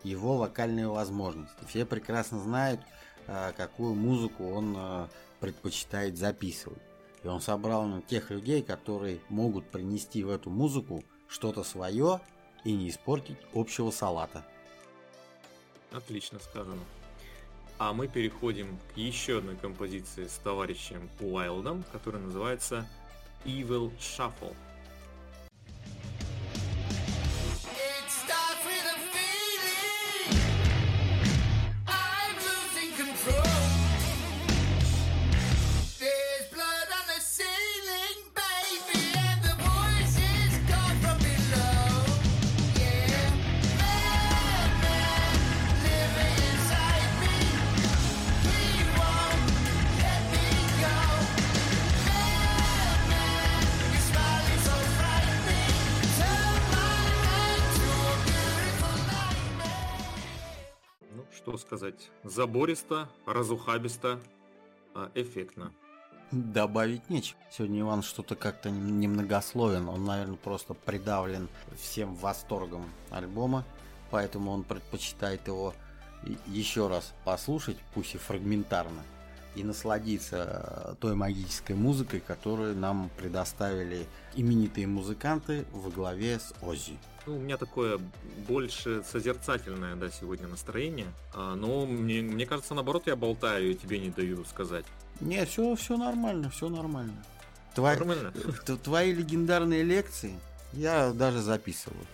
его 0.05 0.37
вокальные 0.37 0.89
возможности. 0.89 1.65
Все 1.69 1.85
прекрасно 1.85 2.39
знают, 2.41 2.81
э, 3.27 3.53
какую 3.57 3.95
музыку 3.95 4.49
он 4.51 4.75
э, 4.77 5.09
предпочитает 5.41 6.17
записывать. 6.17 6.83
И 7.23 7.29
он 7.29 7.41
собрал 7.41 7.85
на 7.85 8.03
тех 8.03 8.31
людей, 8.31 8.63
которые 8.63 9.21
могут 9.29 9.71
принести 9.71 10.23
в 10.25 10.31
эту 10.31 10.51
музыку 10.51 11.05
что-то 11.29 11.63
свое 11.63 12.21
и 12.65 12.73
не 12.73 12.89
испортить 12.89 13.39
общего 13.55 13.91
салата. 13.91 14.45
Отлично 15.93 16.39
сказано. 16.39 16.83
А 17.79 17.93
мы 17.93 18.09
переходим 18.09 18.79
к 18.93 18.97
еще 18.97 19.39
одной 19.39 19.57
композиции 19.57 20.27
с 20.27 20.35
товарищем 20.35 21.09
Уайлдом, 21.21 21.83
которая 21.93 22.23
называется 22.23 22.87
Evil 23.45 23.91
Shuffle. 23.99 24.55
Забористо, 62.41 63.07
разухабисто, 63.27 64.19
а, 64.95 65.11
эффектно. 65.15 65.75
Добавить 66.33 67.11
нечего. 67.11 67.39
Сегодня 67.51 67.81
Иван 67.81 68.03
что-то 68.03 68.35
как-то 68.35 68.71
немногословен. 68.71 69.87
Он, 69.91 70.07
наверное, 70.07 70.39
просто 70.39 70.73
придавлен 70.73 71.51
всем 71.77 72.15
восторгом 72.15 72.87
альбома. 73.11 73.67
Поэтому 74.11 74.53
он 74.53 74.65
предпочитает 74.65 75.49
его 75.49 75.75
еще 76.47 76.89
раз 76.89 77.13
послушать, 77.27 77.77
пусть 77.93 78.15
и 78.15 78.19
фрагментарно, 78.19 79.03
и 79.55 79.63
насладиться 79.63 80.97
той 80.99 81.15
магической 81.15 81.77
музыкой, 81.77 82.21
которую 82.21 82.75
нам 82.75 83.11
предоставили 83.19 84.07
именитые 84.35 84.87
музыканты 84.87 85.67
во 85.73 85.91
главе 85.91 86.39
с 86.39 86.55
Оззи. 86.63 86.97
Ну, 87.27 87.37
у 87.37 87.39
меня 87.39 87.57
такое 87.57 87.99
больше 88.49 89.03
созерцательное, 89.05 89.95
да, 89.97 90.11
сегодня 90.11 90.49
настроение. 90.49 91.09
А, 91.35 91.55
но 91.55 91.87
мне, 91.87 92.23
мне 92.23 92.47
кажется, 92.47 92.75
наоборот, 92.75 93.07
я 93.07 93.17
болтаю 93.17 93.71
и 93.71 93.75
тебе 93.75 93.99
не 93.99 94.11
даю 94.11 94.45
сказать. 94.45 94.85
Не, 95.21 95.45
все, 95.45 95.75
все 95.75 95.97
нормально, 95.97 96.51
все 96.51 96.69
нормально. 96.69 97.25
Твои, 97.75 97.97
нормально? 97.97 98.33
Твои 98.83 99.13
легендарные 99.13 99.83
лекции 99.83 100.35
я 100.73 101.13
даже 101.13 101.41
записываю. 101.41 102.07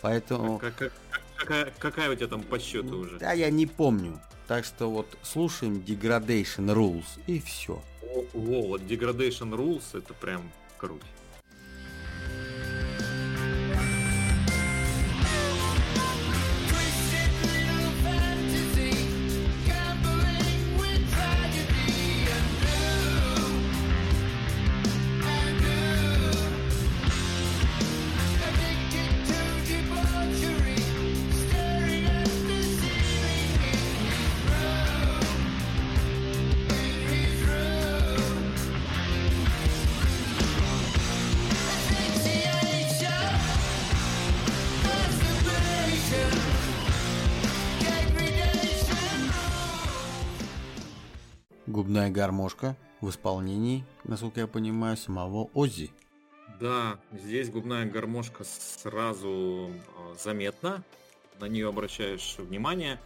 Поэтому... 0.00 0.58
Как, 0.58 0.76
как, 0.76 0.92
какая, 1.36 1.72
какая 1.78 2.10
у 2.10 2.14
тебя 2.14 2.28
там 2.28 2.42
по 2.42 2.58
счету 2.58 2.98
уже? 2.98 3.18
Да, 3.18 3.32
я 3.32 3.50
не 3.50 3.66
помню. 3.66 4.20
Так 4.46 4.64
что 4.64 4.90
вот 4.90 5.06
слушаем 5.22 5.76
Degradation 5.76 6.72
Rules 6.74 7.06
и 7.26 7.40
все. 7.40 7.82
О, 8.02 8.24
о, 8.34 8.66
вот 8.68 8.82
Degradation 8.82 9.50
Rules 9.50 9.84
это 9.94 10.12
прям 10.14 10.42
круто. 10.76 11.06
Губная 51.66 52.10
гармошка 52.10 52.76
в 53.00 53.08
исполнении, 53.08 53.84
насколько 54.04 54.40
я 54.40 54.46
понимаю, 54.46 54.96
самого 54.96 55.50
Оззи. 55.54 55.90
Да, 56.60 56.98
здесь 57.10 57.50
губная 57.50 57.86
гармошка 57.86 58.44
сразу 58.44 59.70
а, 59.96 60.14
заметна, 60.22 60.84
на 61.40 61.46
нее 61.46 61.68
обращаешь 61.68 62.36
внимание. 62.38 63.00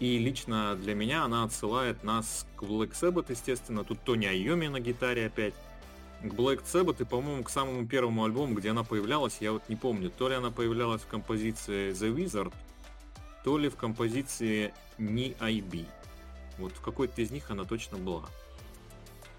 И 0.00 0.18
лично 0.18 0.76
для 0.76 0.94
меня 0.94 1.24
она 1.24 1.44
отсылает 1.44 2.02
нас 2.02 2.46
к 2.56 2.62
Black 2.62 2.92
Sabbath, 2.92 3.26
естественно. 3.30 3.84
Тут 3.84 4.00
Тони 4.00 4.26
Айоми 4.26 4.68
на 4.68 4.80
гитаре 4.80 5.26
опять. 5.26 5.54
К 6.22 6.26
Black 6.26 6.62
Sabbath 6.64 7.02
и, 7.02 7.04
по-моему, 7.04 7.44
к 7.44 7.50
самому 7.50 7.86
первому 7.86 8.24
альбому, 8.24 8.54
где 8.54 8.70
она 8.70 8.84
появлялась, 8.84 9.38
я 9.40 9.52
вот 9.52 9.68
не 9.68 9.76
помню. 9.76 10.10
То 10.10 10.28
ли 10.28 10.34
она 10.34 10.50
появлялась 10.50 11.02
в 11.02 11.06
композиции 11.06 11.92
The 11.92 12.14
Wizard, 12.14 12.54
то 13.44 13.58
ли 13.58 13.68
в 13.68 13.76
композиции 13.76 14.72
Не 14.98 15.32
IB. 15.32 15.86
Вот 16.58 16.72
в 16.72 16.80
какой-то 16.80 17.22
из 17.22 17.30
них 17.30 17.50
она 17.50 17.64
точно 17.64 17.98
была. 17.98 18.24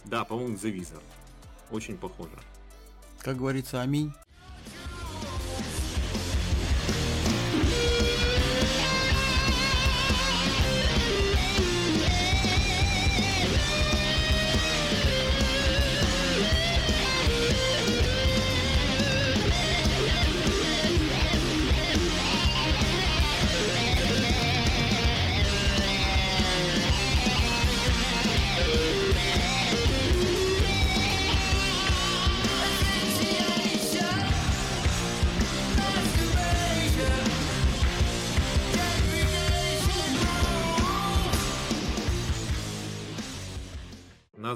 Да, 0.05 0.23
по-моему, 0.23 0.55
The 0.55 0.73
Wizard. 0.73 1.03
Очень 1.69 1.97
похоже. 1.97 2.37
Как 3.19 3.37
говорится, 3.37 3.81
аминь. 3.81 4.13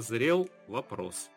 Назрел 0.04 0.48
вопрос. 0.68 1.30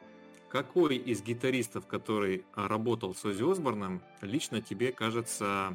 Какой 0.50 0.98
из 0.98 1.22
гитаристов, 1.22 1.88
который 1.88 2.44
работал 2.56 3.16
с 3.16 3.24
Оззи 3.24 3.52
Осборном, 3.52 4.02
лично 4.22 4.62
тебе 4.62 4.92
кажется, 4.92 5.74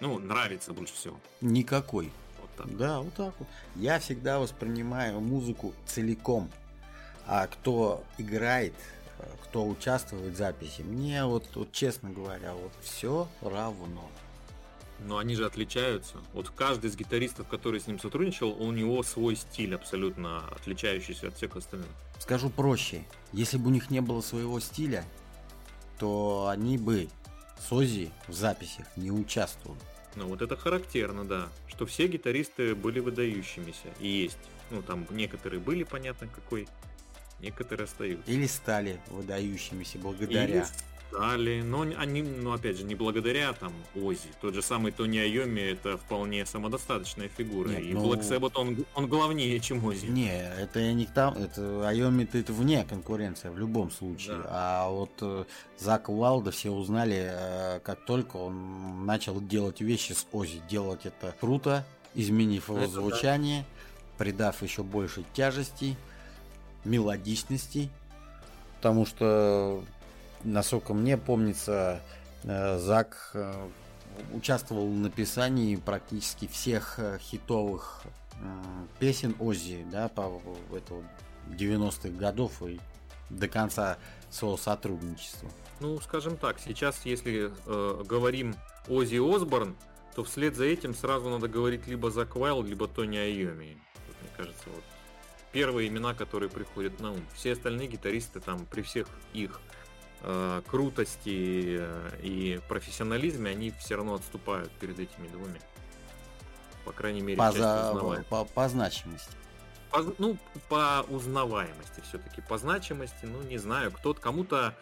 ну, 0.00 0.18
нравится 0.18 0.72
больше 0.72 0.94
всего? 0.94 1.18
Никакой. 1.40 2.10
Вот 2.40 2.50
так. 2.56 2.76
Да, 2.76 3.00
вот 3.00 3.14
так 3.14 3.34
вот. 3.38 3.48
Я 3.76 3.98
всегда 3.98 4.38
воспринимаю 4.38 5.20
музыку 5.20 5.74
целиком. 5.86 6.50
А 7.26 7.46
кто 7.46 8.04
играет, 8.16 8.74
кто 9.44 9.66
участвует 9.66 10.32
в 10.32 10.36
записи, 10.36 10.80
мне 10.80 11.24
вот, 11.26 11.44
вот 11.54 11.72
честно 11.72 12.08
говоря, 12.10 12.54
вот 12.54 12.72
все 12.82 13.28
равно 13.42 14.08
но 15.00 15.18
они 15.18 15.34
же 15.34 15.46
отличаются. 15.46 16.16
Вот 16.32 16.50
каждый 16.50 16.90
из 16.90 16.96
гитаристов, 16.96 17.46
который 17.48 17.80
с 17.80 17.86
ним 17.86 17.98
сотрудничал, 17.98 18.50
у 18.50 18.72
него 18.72 19.02
свой 19.02 19.36
стиль 19.36 19.74
абсолютно 19.74 20.46
отличающийся 20.48 21.28
от 21.28 21.36
всех 21.36 21.56
остальных. 21.56 21.88
Скажу 22.18 22.50
проще, 22.50 23.04
если 23.32 23.58
бы 23.58 23.68
у 23.68 23.70
них 23.70 23.90
не 23.90 24.00
было 24.00 24.20
своего 24.20 24.60
стиля, 24.60 25.04
то 25.98 26.48
они 26.48 26.78
бы 26.78 27.08
с 27.58 27.72
Ози 27.72 28.10
в 28.26 28.32
записях 28.32 28.86
не 28.96 29.10
участвовали. 29.10 29.80
Ну 30.14 30.26
вот 30.28 30.42
это 30.42 30.56
характерно, 30.56 31.24
да, 31.24 31.48
что 31.68 31.86
все 31.86 32.08
гитаристы 32.08 32.74
были 32.74 33.00
выдающимися 33.00 33.88
и 34.00 34.08
есть. 34.08 34.38
Ну 34.70 34.82
там 34.82 35.06
некоторые 35.10 35.60
были, 35.60 35.84
понятно 35.84 36.28
какой, 36.28 36.68
некоторые 37.40 37.84
остаются. 37.84 38.30
Или 38.30 38.46
стали 38.46 39.00
выдающимися 39.08 39.98
благодаря. 39.98 40.44
Или 40.44 40.64
стали, 41.08 41.62
но 41.62 41.82
они, 41.82 42.22
ну 42.22 42.52
опять 42.52 42.76
же, 42.76 42.84
не 42.84 42.94
благодаря 42.94 43.52
там 43.52 43.72
Ози. 43.94 44.28
Тот 44.40 44.54
же 44.54 44.62
самый 44.62 44.92
Тони 44.92 45.18
Айоми 45.18 45.60
это 45.60 45.96
вполне 45.96 46.44
самодостаточная 46.46 47.28
фигура. 47.28 47.68
Нет, 47.68 47.82
и 47.82 47.94
ну... 47.94 48.04
Black 48.04 48.20
Sabbath 48.20 48.52
он, 48.56 48.84
он 48.94 49.06
главнее, 49.08 49.58
чем 49.60 49.84
Ози. 49.84 50.06
Не, 50.06 50.30
это 50.58 50.92
не 50.92 51.06
тому, 51.06 51.38
это 51.38 51.88
Айоми 51.88 52.28
это 52.32 52.52
вне 52.52 52.84
конкуренция 52.84 53.50
в 53.50 53.58
любом 53.58 53.90
случае. 53.90 54.36
Да. 54.36 54.46
А 54.48 54.90
вот 54.90 55.12
э, 55.20 55.44
Зак 55.78 56.08
Уалда 56.08 56.50
все 56.50 56.70
узнали, 56.70 57.30
э, 57.30 57.80
как 57.80 58.04
только 58.04 58.36
он 58.36 59.06
начал 59.06 59.40
делать 59.40 59.80
вещи 59.80 60.12
с 60.12 60.26
Ози. 60.32 60.60
Делать 60.68 61.06
это 61.06 61.34
круто, 61.40 61.84
изменив 62.14 62.68
его 62.68 62.78
это 62.78 62.92
звучание, 62.92 63.62
да. 63.62 64.24
придав 64.24 64.62
еще 64.62 64.82
больше 64.82 65.24
тяжести, 65.32 65.96
мелодичности. 66.84 67.90
Потому 68.76 69.06
что 69.06 69.82
насколько 70.44 70.94
мне 70.94 71.16
помнится, 71.16 72.00
э, 72.44 72.78
Зак 72.78 73.30
э, 73.34 73.68
участвовал 74.32 74.88
в 74.88 74.96
написании 74.96 75.76
практически 75.76 76.46
всех 76.46 76.98
э, 76.98 77.18
хитовых 77.20 78.02
песен 79.00 79.34
Оззи, 79.40 79.84
да, 79.90 80.08
по 80.08 80.40
этого 80.72 81.02
90-х 81.48 82.10
годов 82.10 82.62
и 82.62 82.78
до 83.30 83.48
конца 83.48 83.98
своего 84.30 84.56
сотрудничества. 84.56 85.48
Ну, 85.80 86.00
скажем 86.00 86.36
так, 86.36 86.58
сейчас, 86.58 87.04
если 87.04 87.50
э, 87.66 88.04
говорим 88.04 88.54
Оззи 88.88 89.18
Осборн, 89.18 89.76
то 90.14 90.24
вслед 90.24 90.56
за 90.56 90.64
этим 90.64 90.94
сразу 90.94 91.28
надо 91.28 91.48
говорить 91.48 91.86
либо 91.86 92.10
Зак 92.10 92.36
Вайл, 92.36 92.62
либо 92.62 92.88
Тони 92.88 93.16
Айоми. 93.16 93.78
Мне 94.20 94.30
кажется, 94.36 94.64
вот 94.66 94.82
первые 95.52 95.88
имена, 95.88 96.14
которые 96.14 96.50
приходят 96.50 96.98
на 97.00 97.12
ум. 97.12 97.24
Все 97.34 97.52
остальные 97.52 97.88
гитаристы 97.88 98.40
там 98.40 98.66
при 98.66 98.82
всех 98.82 99.06
их 99.32 99.60
э, 100.22 100.62
крутости 100.68 101.78
э, 101.80 102.10
и 102.22 102.60
профессионализме, 102.68 103.50
они 103.50 103.72
все 103.78 103.96
равно 103.96 104.14
отступают 104.14 104.70
перед 104.72 104.98
этими 104.98 105.28
двумя. 105.28 105.60
По 106.84 106.92
крайней 106.92 107.20
мере, 107.20 107.36
по, 107.36 107.52
за... 107.52 108.24
по, 108.28 108.44
по 108.44 108.68
значимости. 108.68 109.32
По, 109.90 110.04
ну, 110.18 110.36
по 110.68 111.04
узнаваемости 111.08 112.00
все-таки. 112.02 112.42
По 112.42 112.58
значимости, 112.58 113.24
ну, 113.24 113.42
не 113.42 113.58
знаю, 113.58 113.92
кто-то, 113.92 114.20
кому-то 114.20 114.74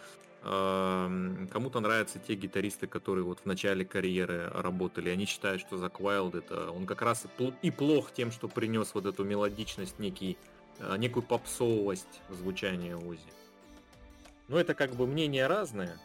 э, 0.43 1.47
кому-то 1.51 1.80
нравятся 1.80 2.18
те 2.18 2.34
гитаристы, 2.34 2.87
которые 2.87 3.24
вот 3.24 3.41
в 3.41 3.47
начале 3.47 3.84
карьеры 3.84 4.51
работали. 4.55 5.11
Они 5.11 5.26
считают, 5.26 5.61
что 5.61 5.78
Зак 5.78 6.01
Уайлд 6.01 6.34
это 6.34 6.70
он 6.70 6.87
как 6.87 7.03
раз 7.03 7.26
и 7.62 7.70
плох 7.70 8.12
тем, 8.12 8.30
что 8.32 8.49
принес 8.49 8.95
вот 8.95 9.07
эту 9.07 9.24
мелодичность, 9.24 9.99
некий 9.99 10.39
э, 10.78 10.97
некую 10.97 11.22
попсовость 11.22 12.20
звучания 12.30 12.97
Ози. 12.97 13.20
Но 14.49 14.59
это 14.59 14.75
как 14.75 14.95
бы 14.95 15.07
мнения 15.07 15.47
разные. 15.47 15.99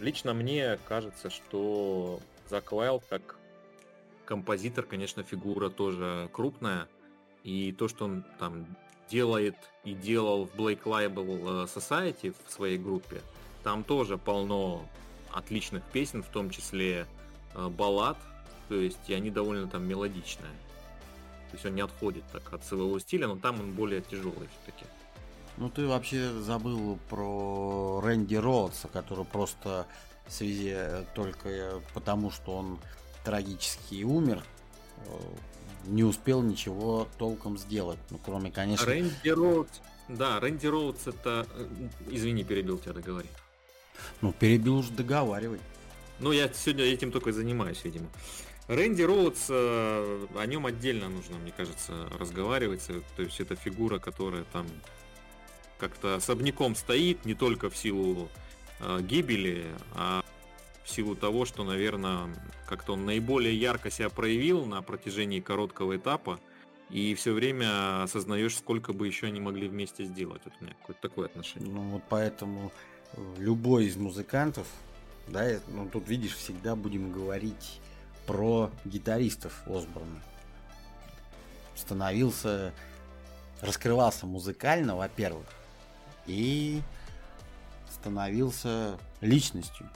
Лично 0.00 0.34
мне 0.34 0.78
кажется, 0.86 1.30
что 1.30 2.20
Зак 2.48 2.72
Вайлд 2.72 3.04
как 3.08 3.36
композитор, 4.24 4.84
конечно, 4.84 5.22
фигура 5.22 5.70
тоже 5.70 6.28
крупная. 6.32 6.88
И 7.42 7.72
то, 7.72 7.88
что 7.88 8.04
он 8.04 8.24
там 8.38 8.66
делает 9.10 9.56
и 9.84 9.94
делал 9.94 10.46
в 10.46 10.54
Blake 10.54 10.82
Label 10.84 11.64
Society 11.66 12.34
в 12.46 12.52
своей 12.52 12.78
группе, 12.78 13.22
там 13.62 13.82
тоже 13.82 14.18
полно 14.18 14.86
отличных 15.32 15.82
песен, 15.84 16.22
в 16.22 16.28
том 16.28 16.50
числе 16.50 17.06
э, 17.54 17.68
баллад, 17.68 18.18
то 18.68 18.74
есть 18.74 19.08
и 19.08 19.14
они 19.14 19.30
довольно 19.30 19.68
там 19.68 19.86
мелодичные. 19.86 20.50
То 21.50 21.56
есть 21.56 21.66
он 21.66 21.74
не 21.74 21.80
отходит 21.80 22.24
так 22.32 22.52
от 22.52 22.64
своего 22.64 22.98
стиля, 22.98 23.26
но 23.26 23.36
там 23.36 23.58
он 23.60 23.72
более 23.72 24.00
тяжелый 24.00 24.48
все-таки. 24.48 24.86
Ну 25.60 25.68
ты 25.68 25.86
вообще 25.86 26.32
забыл 26.40 26.98
про 27.10 28.00
Рэнди 28.02 28.34
Роудса, 28.34 28.88
который 28.88 29.26
просто 29.26 29.86
в 30.26 30.32
связи 30.32 30.72
э, 30.74 31.04
только 31.14 31.82
потому, 31.92 32.30
что 32.30 32.56
он 32.56 32.78
трагически 33.24 34.02
умер, 34.02 34.42
э, 35.04 35.10
не 35.84 36.02
успел 36.02 36.40
ничего 36.40 37.06
толком 37.18 37.58
сделать. 37.58 37.98
Ну, 38.08 38.18
кроме, 38.24 38.50
конечно... 38.50 38.86
Рэнди 38.86 39.28
Роудс, 39.28 39.80
да, 40.08 40.40
Рэнди 40.40 40.66
Роудс 40.66 41.06
это... 41.06 41.46
Извини, 42.08 42.42
перебил 42.42 42.78
тебя, 42.78 42.94
договори. 42.94 43.28
Ну, 44.22 44.32
перебил 44.32 44.78
уже 44.78 44.92
договаривай. 44.92 45.60
Ну, 46.20 46.32
я 46.32 46.50
сегодня 46.54 46.84
этим 46.84 47.12
только 47.12 47.32
занимаюсь, 47.32 47.84
видимо. 47.84 48.06
Рэнди 48.66 49.02
Роудс, 49.02 49.48
э, 49.50 50.26
о 50.36 50.46
нем 50.46 50.64
отдельно 50.64 51.10
нужно, 51.10 51.36
мне 51.36 51.52
кажется, 51.54 52.08
разговаривать. 52.18 52.86
То 53.16 53.22
есть 53.22 53.40
это 53.40 53.56
фигура, 53.56 53.98
которая 53.98 54.44
там 54.54 54.66
как-то 55.80 56.16
особняком 56.16 56.76
стоит, 56.76 57.24
не 57.24 57.34
только 57.34 57.70
в 57.70 57.76
силу 57.76 58.28
э, 58.80 59.00
гибели, 59.02 59.66
а 59.94 60.22
в 60.84 60.90
силу 60.90 61.16
того, 61.16 61.44
что, 61.44 61.64
наверное, 61.64 62.28
как-то 62.66 62.92
он 62.92 63.06
наиболее 63.06 63.56
ярко 63.56 63.90
себя 63.90 64.10
проявил 64.10 64.66
на 64.66 64.82
протяжении 64.82 65.40
короткого 65.40 65.96
этапа, 65.96 66.38
и 66.90 67.14
все 67.14 67.32
время 67.32 68.02
осознаешь, 68.02 68.56
сколько 68.56 68.92
бы 68.92 69.06
еще 69.06 69.28
они 69.28 69.40
могли 69.40 69.68
вместе 69.68 70.04
сделать. 70.04 70.42
Вот 70.44 70.54
у 70.60 70.64
меня 70.64 70.74
какое-то 70.80 71.00
такое 71.00 71.26
отношение. 71.26 71.72
Ну 71.72 71.82
вот 71.82 72.02
поэтому 72.08 72.72
любой 73.38 73.86
из 73.86 73.96
музыкантов, 73.96 74.66
да, 75.28 75.60
ну 75.68 75.88
тут 75.88 76.08
видишь, 76.08 76.34
всегда 76.34 76.74
будем 76.74 77.12
говорить 77.12 77.80
про 78.26 78.70
гитаристов 78.84 79.62
Осборна. 79.66 80.22
Становился, 81.76 82.74
раскрывался 83.60 84.26
музыкально, 84.26 84.96
во-первых, 84.96 85.46
и 86.26 86.82
становился 87.90 88.98
личностью. 89.20 89.88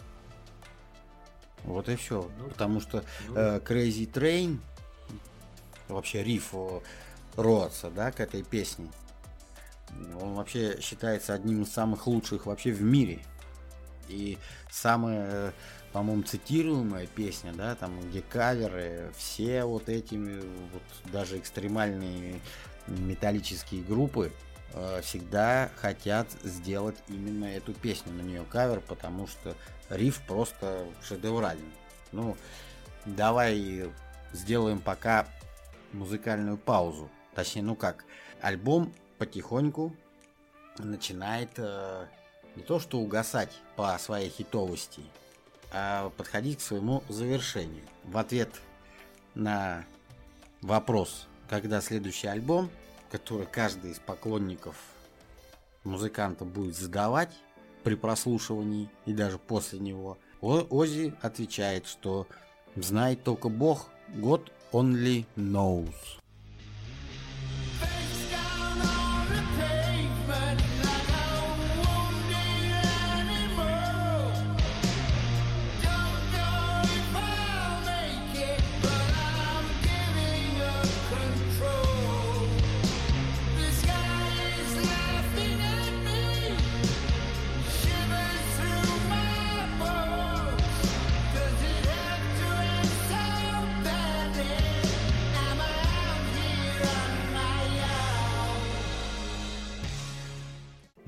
Вот 1.64 1.88
и 1.88 1.96
все. 1.96 2.30
Ну, 2.38 2.48
Потому 2.48 2.80
что 2.80 3.04
ну, 3.28 3.36
э, 3.36 3.60
Crazy 3.60 4.10
Train, 4.10 4.58
вообще 5.88 6.22
риф 6.22 6.54
Роадса, 7.36 7.90
да, 7.90 8.12
к 8.12 8.20
этой 8.20 8.42
песне, 8.42 8.88
он 10.20 10.34
вообще 10.34 10.80
считается 10.80 11.34
одним 11.34 11.62
из 11.62 11.72
самых 11.72 12.06
лучших 12.06 12.46
вообще 12.46 12.72
в 12.72 12.82
мире. 12.82 13.20
И 14.08 14.38
самая, 14.70 15.54
по-моему, 15.92 16.22
цитируемая 16.24 17.06
песня, 17.06 17.52
да, 17.54 17.74
там, 17.74 17.98
где 18.00 18.20
каверы, 18.20 19.12
все 19.16 19.64
вот 19.64 19.88
этими, 19.88 20.40
вот 20.72 21.12
даже 21.12 21.38
экстремальные 21.38 22.40
металлические 22.86 23.82
группы 23.82 24.30
всегда 25.02 25.70
хотят 25.76 26.28
сделать 26.42 26.96
именно 27.08 27.44
эту 27.44 27.72
песню 27.74 28.12
на 28.12 28.22
нее 28.22 28.44
кавер, 28.50 28.80
потому 28.80 29.26
что 29.26 29.54
риф 29.88 30.20
просто 30.26 30.86
шедевральный. 31.02 31.72
Ну, 32.12 32.36
давай 33.06 33.90
сделаем 34.32 34.80
пока 34.80 35.26
музыкальную 35.92 36.58
паузу. 36.58 37.08
Точнее, 37.34 37.62
ну 37.62 37.76
как, 37.76 38.04
альбом 38.40 38.92
потихоньку 39.18 39.94
начинает 40.78 41.50
э, 41.56 42.06
не 42.56 42.62
то 42.62 42.78
что 42.78 42.98
угасать 42.98 43.52
по 43.76 43.96
своей 43.98 44.28
хитовости, 44.28 45.02
а 45.72 46.10
подходить 46.10 46.58
к 46.58 46.62
своему 46.62 47.02
завершению. 47.08 47.84
В 48.04 48.18
ответ 48.18 48.50
на 49.34 49.84
вопрос, 50.62 51.26
когда 51.48 51.80
следующий 51.80 52.26
альбом, 52.26 52.70
который 53.14 53.46
каждый 53.46 53.92
из 53.92 54.00
поклонников 54.00 54.74
музыканта 55.84 56.44
будет 56.44 56.74
задавать 56.74 57.30
при 57.84 57.94
прослушивании 57.94 58.90
и 59.06 59.12
даже 59.12 59.38
после 59.38 59.78
него, 59.78 60.18
Ози 60.40 61.14
отвечает, 61.22 61.86
что 61.86 62.26
знает 62.74 63.22
только 63.22 63.48
Бог, 63.48 63.88
God 64.16 64.50
only 64.72 65.26
knows. 65.36 65.94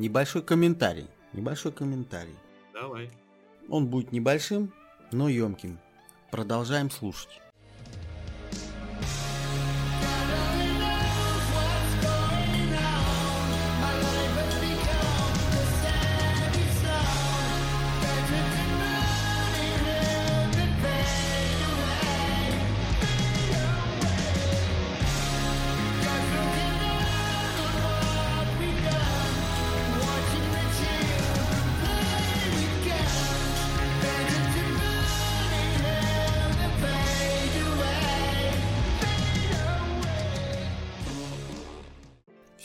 Небольшой 0.07 0.42
комментарий. 0.42 1.09
Небольшой 1.32 1.72
комментарий. 1.72 2.36
Давай. 2.72 3.11
Он 3.68 3.88
будет 3.88 4.12
небольшим, 4.12 4.72
но 5.11 5.28
емким. 5.28 5.80
Продолжаем 6.30 6.92
слушать. 6.92 7.40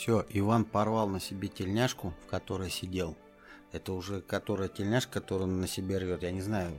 Все, 0.01 0.25
Иван 0.29 0.65
порвал 0.65 1.07
на 1.07 1.19
себе 1.19 1.47
тельняшку, 1.47 2.11
в 2.25 2.29
которой 2.31 2.71
сидел. 2.71 3.15
Это 3.71 3.93
уже 3.93 4.21
которая 4.21 4.67
тельняшка, 4.67 5.21
которую 5.21 5.49
он 5.49 5.61
на 5.61 5.67
себе 5.67 5.99
рвет. 5.99 6.23
Я 6.23 6.31
не 6.31 6.41
знаю. 6.41 6.71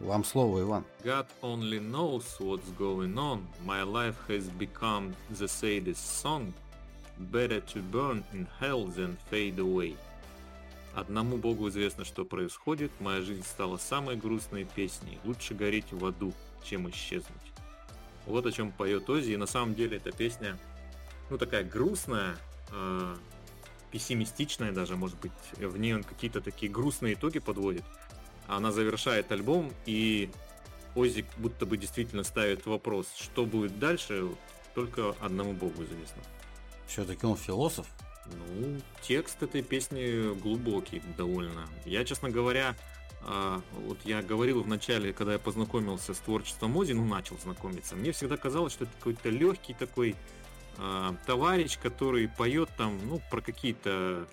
Вам 0.00 0.24
слово, 0.24 0.62
Иван. 0.62 0.84
God 1.04 1.28
only 1.40 1.78
knows 1.78 2.24
what's 2.40 2.76
going 2.76 3.14
on. 3.14 3.44
My 3.64 3.84
life 3.84 4.16
has 4.26 4.50
become 4.58 5.14
the 5.30 5.46
saddest 5.46 6.20
song. 6.20 6.52
Better 7.16 7.60
to 7.60 7.80
burn 7.92 8.24
in 8.32 8.48
hell 8.58 8.86
than 8.86 9.16
fade 9.30 9.60
away. 9.60 9.96
Одному 10.96 11.36
Богу 11.36 11.68
известно, 11.68 12.04
что 12.04 12.24
происходит. 12.24 12.90
Моя 12.98 13.20
жизнь 13.22 13.44
стала 13.44 13.76
самой 13.76 14.16
грустной 14.16 14.64
песней. 14.64 15.20
Лучше 15.24 15.54
гореть 15.54 15.92
в 15.92 16.04
аду, 16.04 16.32
чем 16.64 16.90
исчезнуть. 16.90 17.52
Вот 18.26 18.44
о 18.46 18.50
чем 18.50 18.72
поет 18.72 19.08
Ози. 19.08 19.30
И 19.30 19.36
на 19.36 19.46
самом 19.46 19.76
деле 19.76 19.98
эта 19.98 20.10
песня, 20.10 20.58
ну 21.30 21.38
такая 21.38 21.62
грустная, 21.62 22.36
э, 22.74 23.16
пессимистичная 23.90 24.72
даже, 24.72 24.96
может 24.96 25.18
быть, 25.20 25.32
в 25.56 25.76
ней 25.78 25.94
он 25.94 26.02
какие-то 26.02 26.40
такие 26.40 26.70
грустные 26.70 27.14
итоги 27.14 27.38
подводит. 27.38 27.84
Она 28.46 28.72
завершает 28.72 29.30
альбом, 29.32 29.72
и 29.86 30.30
Озик 30.94 31.26
будто 31.38 31.66
бы 31.66 31.76
действительно 31.76 32.24
ставит 32.24 32.66
вопрос, 32.66 33.06
что 33.16 33.46
будет 33.46 33.78
дальше, 33.78 34.28
только 34.74 35.14
одному 35.20 35.52
богу 35.52 35.84
известно. 35.84 36.22
Все-таки 36.86 37.24
он 37.26 37.36
философ? 37.36 37.86
Ну, 38.26 38.80
текст 39.02 39.42
этой 39.42 39.62
песни 39.62 40.34
глубокий 40.40 41.02
довольно. 41.16 41.68
Я, 41.84 42.04
честно 42.04 42.30
говоря, 42.30 42.76
а, 43.22 43.60
вот 43.86 43.98
я 44.04 44.22
говорил 44.22 44.62
в 44.62 44.68
начале, 44.68 45.12
когда 45.12 45.34
я 45.34 45.38
познакомился 45.38 46.14
с 46.14 46.18
творчеством 46.18 46.76
Ози, 46.76 46.92
ну, 46.92 47.04
начал 47.04 47.38
знакомиться, 47.38 47.96
мне 47.96 48.12
всегда 48.12 48.36
казалось, 48.36 48.72
что 48.72 48.84
это 48.84 48.92
какой-то 48.98 49.30
легкий 49.30 49.74
такой 49.74 50.14
э, 50.78 51.10
товарищ, 51.26 51.78
который 51.78 52.28
поет 52.28 52.70
там, 52.76 52.98
ну, 53.06 53.20
про 53.30 53.40
какие-то 53.40 54.26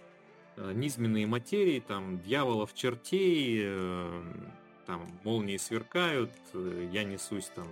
э, 0.57 0.71
низменные 0.73 1.27
материи, 1.27 1.79
там, 1.79 2.19
дьяволов, 2.21 2.73
чертей, 2.73 3.61
э, 3.63 4.23
там, 4.85 5.07
молнии 5.23 5.57
сверкают, 5.57 6.31
э, 6.53 6.89
я 6.91 7.03
несусь 7.03 7.49
там 7.55 7.67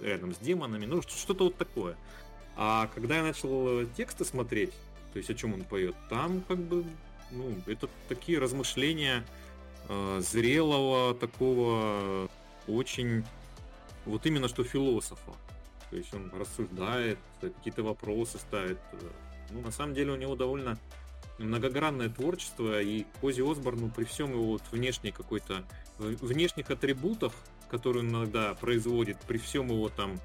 рядом 0.00 0.34
с 0.34 0.38
демонами, 0.38 0.86
ну, 0.86 1.02
что-то 1.02 1.44
вот 1.44 1.56
такое. 1.56 1.96
А 2.56 2.88
когда 2.94 3.16
я 3.16 3.22
начал 3.22 3.86
тексты 3.96 4.24
смотреть, 4.24 4.72
то 5.12 5.18
есть 5.18 5.30
о 5.30 5.34
чем 5.34 5.54
он 5.54 5.64
поет, 5.64 5.94
там 6.08 6.42
как 6.42 6.58
бы, 6.58 6.84
ну, 7.30 7.54
это 7.66 7.88
такие 8.08 8.38
размышления 8.38 9.24
э, 9.88 10.20
зрелого, 10.20 11.14
такого 11.14 12.28
очень, 12.66 13.24
вот 14.04 14.26
именно 14.26 14.48
что 14.48 14.64
философа. 14.64 15.32
То 15.92 15.98
есть 15.98 16.14
он 16.14 16.32
рассуждает, 16.32 17.18
какие-то 17.42 17.82
вопросы 17.82 18.38
ставит. 18.38 18.78
Ну, 19.50 19.60
на 19.60 19.70
самом 19.70 19.92
деле 19.92 20.12
у 20.12 20.16
него 20.16 20.34
довольно 20.36 20.78
многогранное 21.36 22.08
творчество, 22.08 22.80
и 22.80 23.04
Кози 23.20 23.42
Осборну 23.42 23.90
при 23.90 24.04
всем 24.04 24.32
его 24.32 24.52
вот 24.52 24.62
внешней 24.70 25.12
какой-то, 25.12 25.64
внешних 25.98 26.70
атрибутах, 26.70 27.34
которые 27.70 28.04
он 28.04 28.08
иногда 28.08 28.54
производит, 28.54 29.18
при 29.28 29.36
всем 29.36 29.66
его 29.68 29.90
там 29.90 30.18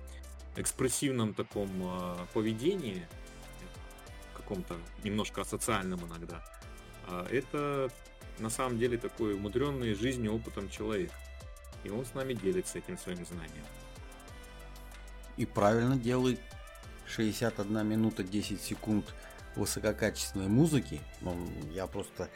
экспрессивном 0.56 1.34
таком 1.34 1.70
э, 1.82 2.16
поведении, 2.34 3.06
каком-то 4.36 4.78
немножко 5.04 5.44
социальном 5.44 6.00
иногда, 6.06 6.42
э, 7.10 7.28
это 7.30 7.92
на 8.40 8.50
самом 8.50 8.80
деле 8.80 8.98
такой 8.98 9.34
умудренный 9.34 9.96
жизнью, 9.96 10.34
опытом 10.34 10.70
человек. 10.70 11.12
И 11.84 11.90
он 11.90 12.06
с 12.06 12.14
нами 12.14 12.36
делится 12.36 12.78
этим 12.78 12.98
своим 12.98 13.26
знанием. 13.26 13.66
И 15.38 15.46
правильно 15.46 15.96
делает 15.96 16.40
61 17.08 17.88
минута 17.88 18.24
10 18.24 18.62
секунд 18.62 19.06
высококачественной 19.56 20.48
музыки. 20.48 21.02
Ну, 21.22 21.36
я 21.72 21.88
просто 21.88 22.30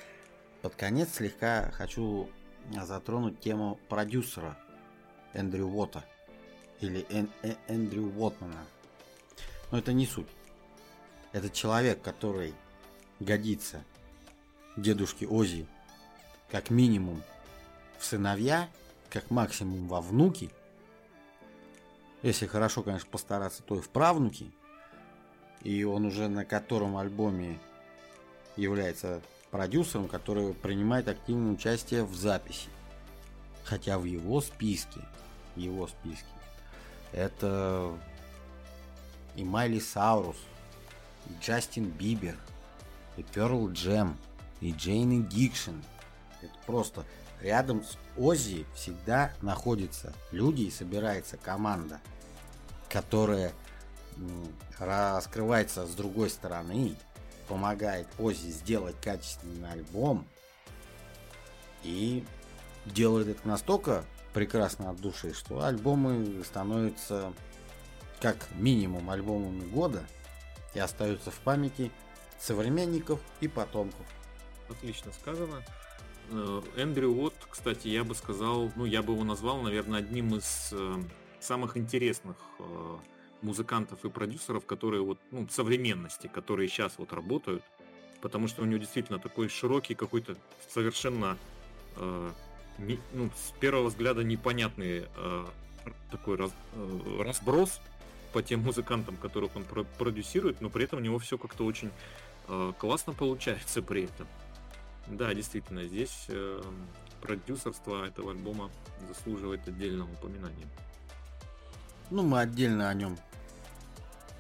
под 0.62 0.76
конец 0.76 1.16
слегка 1.16 1.72
хочу 1.72 2.30
затронуть 2.84 3.40
тему 3.40 3.80
продюсера 3.90 4.58
Эндрю 5.34 5.68
Уотта 5.68 6.04
или 6.80 7.06
Эн 7.10 7.30
Эн 7.42 7.58
Эндрю 7.68 8.12
Уотмана. 8.16 8.66
Но 9.72 9.78
это 9.78 9.94
не 9.94 10.06
суть. 10.06 10.28
Это 11.32 11.50
человек, 11.50 12.02
который 12.02 12.54
годится 13.20 13.84
дедушке 14.76 15.28
Ози 15.28 15.66
как 16.50 16.70
минимум 16.70 17.24
в 17.98 18.06
сыновья, 18.06 18.70
как 19.10 19.30
максимум 19.30 19.88
во 19.88 20.02
внуки. 20.02 20.50
Если 22.24 22.46
хорошо, 22.46 22.84
конечно, 22.84 23.10
постараться, 23.10 23.64
то 23.64 23.76
и 23.76 23.82
в 23.82 23.90
правнуки. 23.90 24.52
И 25.64 25.84
он 25.84 26.06
уже 26.06 26.28
на 26.28 26.46
котором 26.46 26.98
альбоме 26.98 27.60
является 28.56 29.22
продюсером, 29.50 30.08
который 30.08 30.54
принимает 30.54 31.08
активное 31.08 31.54
участие 31.54 32.04
в 32.04 32.16
записи. 32.16 32.70
Хотя 33.64 33.98
в 33.98 34.06
его 34.06 34.42
списке, 34.42 35.02
его 35.56 35.88
списке, 35.88 36.26
это 37.12 37.98
и 39.36 39.44
Майли 39.44 39.80
Сайрус, 39.80 40.38
и 41.28 41.44
Джастин 41.44 41.86
Бибер, 41.86 42.38
и 43.18 43.24
Pearl 43.24 43.70
Jam, 43.72 44.18
и 44.62 44.72
Jane's 44.72 45.28
Addiction. 45.28 45.76
Это 46.42 46.54
просто 46.66 47.06
рядом 47.42 47.84
с 47.84 47.98
Оззи 48.18 48.66
всегда 48.76 49.34
находятся 49.42 50.14
люди 50.32 50.64
и 50.64 50.72
собирается 50.72 51.38
команда, 51.38 52.00
которая 52.90 53.54
раскрывается 54.78 55.86
с 55.88 55.92
другой 55.96 56.30
стороны, 56.30 56.96
помогает 57.48 58.08
Оззи 58.20 58.50
сделать 58.50 58.96
качественный 59.02 59.72
альбом 59.72 60.28
и 61.84 62.24
делает 62.86 63.28
это 63.28 63.48
настолько 63.48 64.06
прекрасно 64.34 64.90
от 64.90 64.98
души, 65.02 65.34
что 65.34 65.64
альбомы 65.64 66.44
становятся 66.44 67.34
как 68.22 68.38
минимум 68.56 69.10
альбомами 69.10 69.66
года 69.70 70.04
и 70.74 70.80
остаются 70.80 71.32
в 71.32 71.40
памяти 71.40 71.92
современников 72.40 73.20
и 73.40 73.48
потомков. 73.48 74.06
Отлично 74.70 75.12
сказано. 75.12 75.64
Э, 76.32 76.62
Эндрю 76.78 77.12
Уотт, 77.12 77.36
кстати, 77.50 77.88
я 77.88 78.04
бы 78.04 78.16
сказал, 78.16 78.72
ну, 78.76 78.86
я 78.86 79.02
бы 79.02 79.14
его 79.14 79.24
назвал, 79.24 79.62
наверное, 79.62 80.00
одним 80.00 80.36
из 80.36 80.70
э, 80.72 80.96
самых 81.40 81.78
интересных 81.78 82.38
э, 82.60 82.98
музыкантов 83.42 84.04
и 84.06 84.10
продюсеров, 84.10 84.66
которые 84.66 85.04
вот, 85.04 85.20
ну, 85.32 85.48
современности, 85.50 86.28
которые 86.28 86.70
сейчас 86.70 86.94
вот 86.98 87.14
работают, 87.14 87.64
потому 88.22 88.48
что 88.48 88.62
у 88.62 88.66
него 88.66 88.80
действительно 88.80 89.20
такой 89.20 89.50
широкий 89.50 89.96
какой-то 89.96 90.38
совершенно 90.70 91.38
не, 92.78 93.00
ну, 93.14 93.30
с 93.36 93.52
первого 93.60 93.90
взгляда 93.90 94.24
непонятный 94.24 95.06
э, 95.16 95.46
такой 96.10 96.38
раз, 96.38 96.52
э, 96.74 97.22
разброс 97.24 97.80
по 98.34 98.42
тем 98.42 98.62
музыкантам, 98.62 99.18
которых 99.18 99.56
он 99.56 99.64
про- 99.64 99.84
продюсирует, 99.84 100.62
но 100.62 100.70
при 100.70 100.86
этом 100.86 101.00
у 101.00 101.02
него 101.02 101.20
все 101.20 101.38
как-то 101.38 101.66
очень 101.66 101.92
э, 102.48 102.74
классно 102.78 103.14
получается 103.14 103.82
при 103.82 104.04
этом. 104.06 104.28
Да, 105.08 105.34
действительно, 105.34 105.86
здесь 105.86 106.26
э, 106.30 106.62
продюсерство 107.22 108.06
этого 108.06 108.32
альбома 108.32 108.70
заслуживает 109.08 109.68
отдельного 109.68 110.12
упоминания. 110.12 110.68
Ну, 112.10 112.24
мы 112.24 112.42
отдельно 112.42 112.90
о 112.90 112.94
нем 112.94 113.18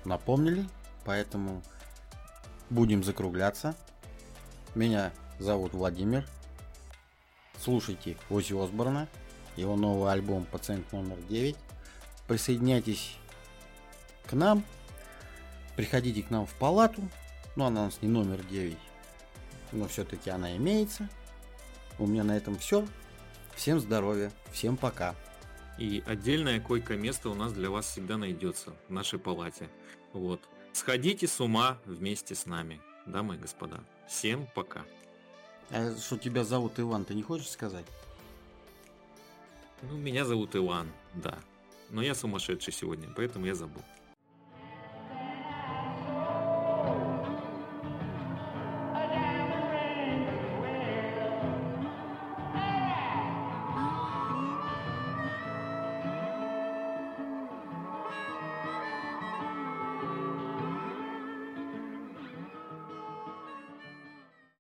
напомнили, 0.06 0.68
поэтому 1.06 1.62
будем 2.70 3.04
закругляться. 3.04 3.76
Меня 4.76 5.12
зовут 5.40 5.74
Владимир. 5.74 6.28
Слушайте 7.60 8.18
Ози 8.30 8.54
Осборна, 8.54 9.08
его 9.56 9.76
новый 9.76 10.12
альбом 10.12 10.46
«Пациент 10.46 10.92
номер 10.92 11.18
9». 11.30 11.56
Присоединяйтесь 12.28 13.18
к 14.26 14.34
нам, 14.34 14.64
приходите 15.76 16.24
к 16.24 16.30
нам 16.30 16.46
в 16.46 16.54
палату, 16.56 17.02
ну 17.56 17.66
она 17.66 17.82
у 17.82 17.86
нас 17.86 18.02
не 18.02 18.08
номер 18.08 18.42
9, 18.44 18.78
но 19.72 19.88
все-таки 19.88 20.30
она 20.30 20.56
имеется. 20.58 21.10
У 22.00 22.08
меня 22.08 22.24
на 22.24 22.36
этом 22.36 22.58
все. 22.58 22.88
Всем 23.56 23.80
здоровья, 23.80 24.32
всем 24.52 24.78
пока. 24.78 25.16
И 25.78 26.04
отдельное 26.06 26.60
койко-место 26.60 27.30
у 27.30 27.34
нас 27.34 27.54
для 27.54 27.70
вас 27.70 27.86
всегда 27.88 28.18
найдется 28.18 28.74
в 28.88 28.92
нашей 28.92 29.20
палате. 29.20 29.70
Вот. 30.14 30.42
Сходите 30.74 31.28
с 31.28 31.40
ума 31.40 31.78
вместе 31.86 32.36
с 32.36 32.46
нами, 32.46 32.82
дамы 33.06 33.36
и 33.36 33.38
господа. 33.38 33.84
Всем 34.08 34.48
пока. 34.56 34.84
А 35.70 35.96
что 35.98 36.18
тебя 36.18 36.44
зовут 36.44 36.80
Иван, 36.80 37.06
ты 37.06 37.14
не 37.14 37.24
хочешь 37.24 37.50
сказать? 37.50 37.86
Ну, 39.82 39.98
меня 39.98 40.26
зовут 40.26 40.56
Иван, 40.56 40.90
да. 41.16 41.40
Но 41.90 42.02
я 42.02 42.14
сумасшедший 42.14 42.74
сегодня, 42.74 43.10
поэтому 43.16 43.46
я 43.46 43.56
забыл. 43.56 43.82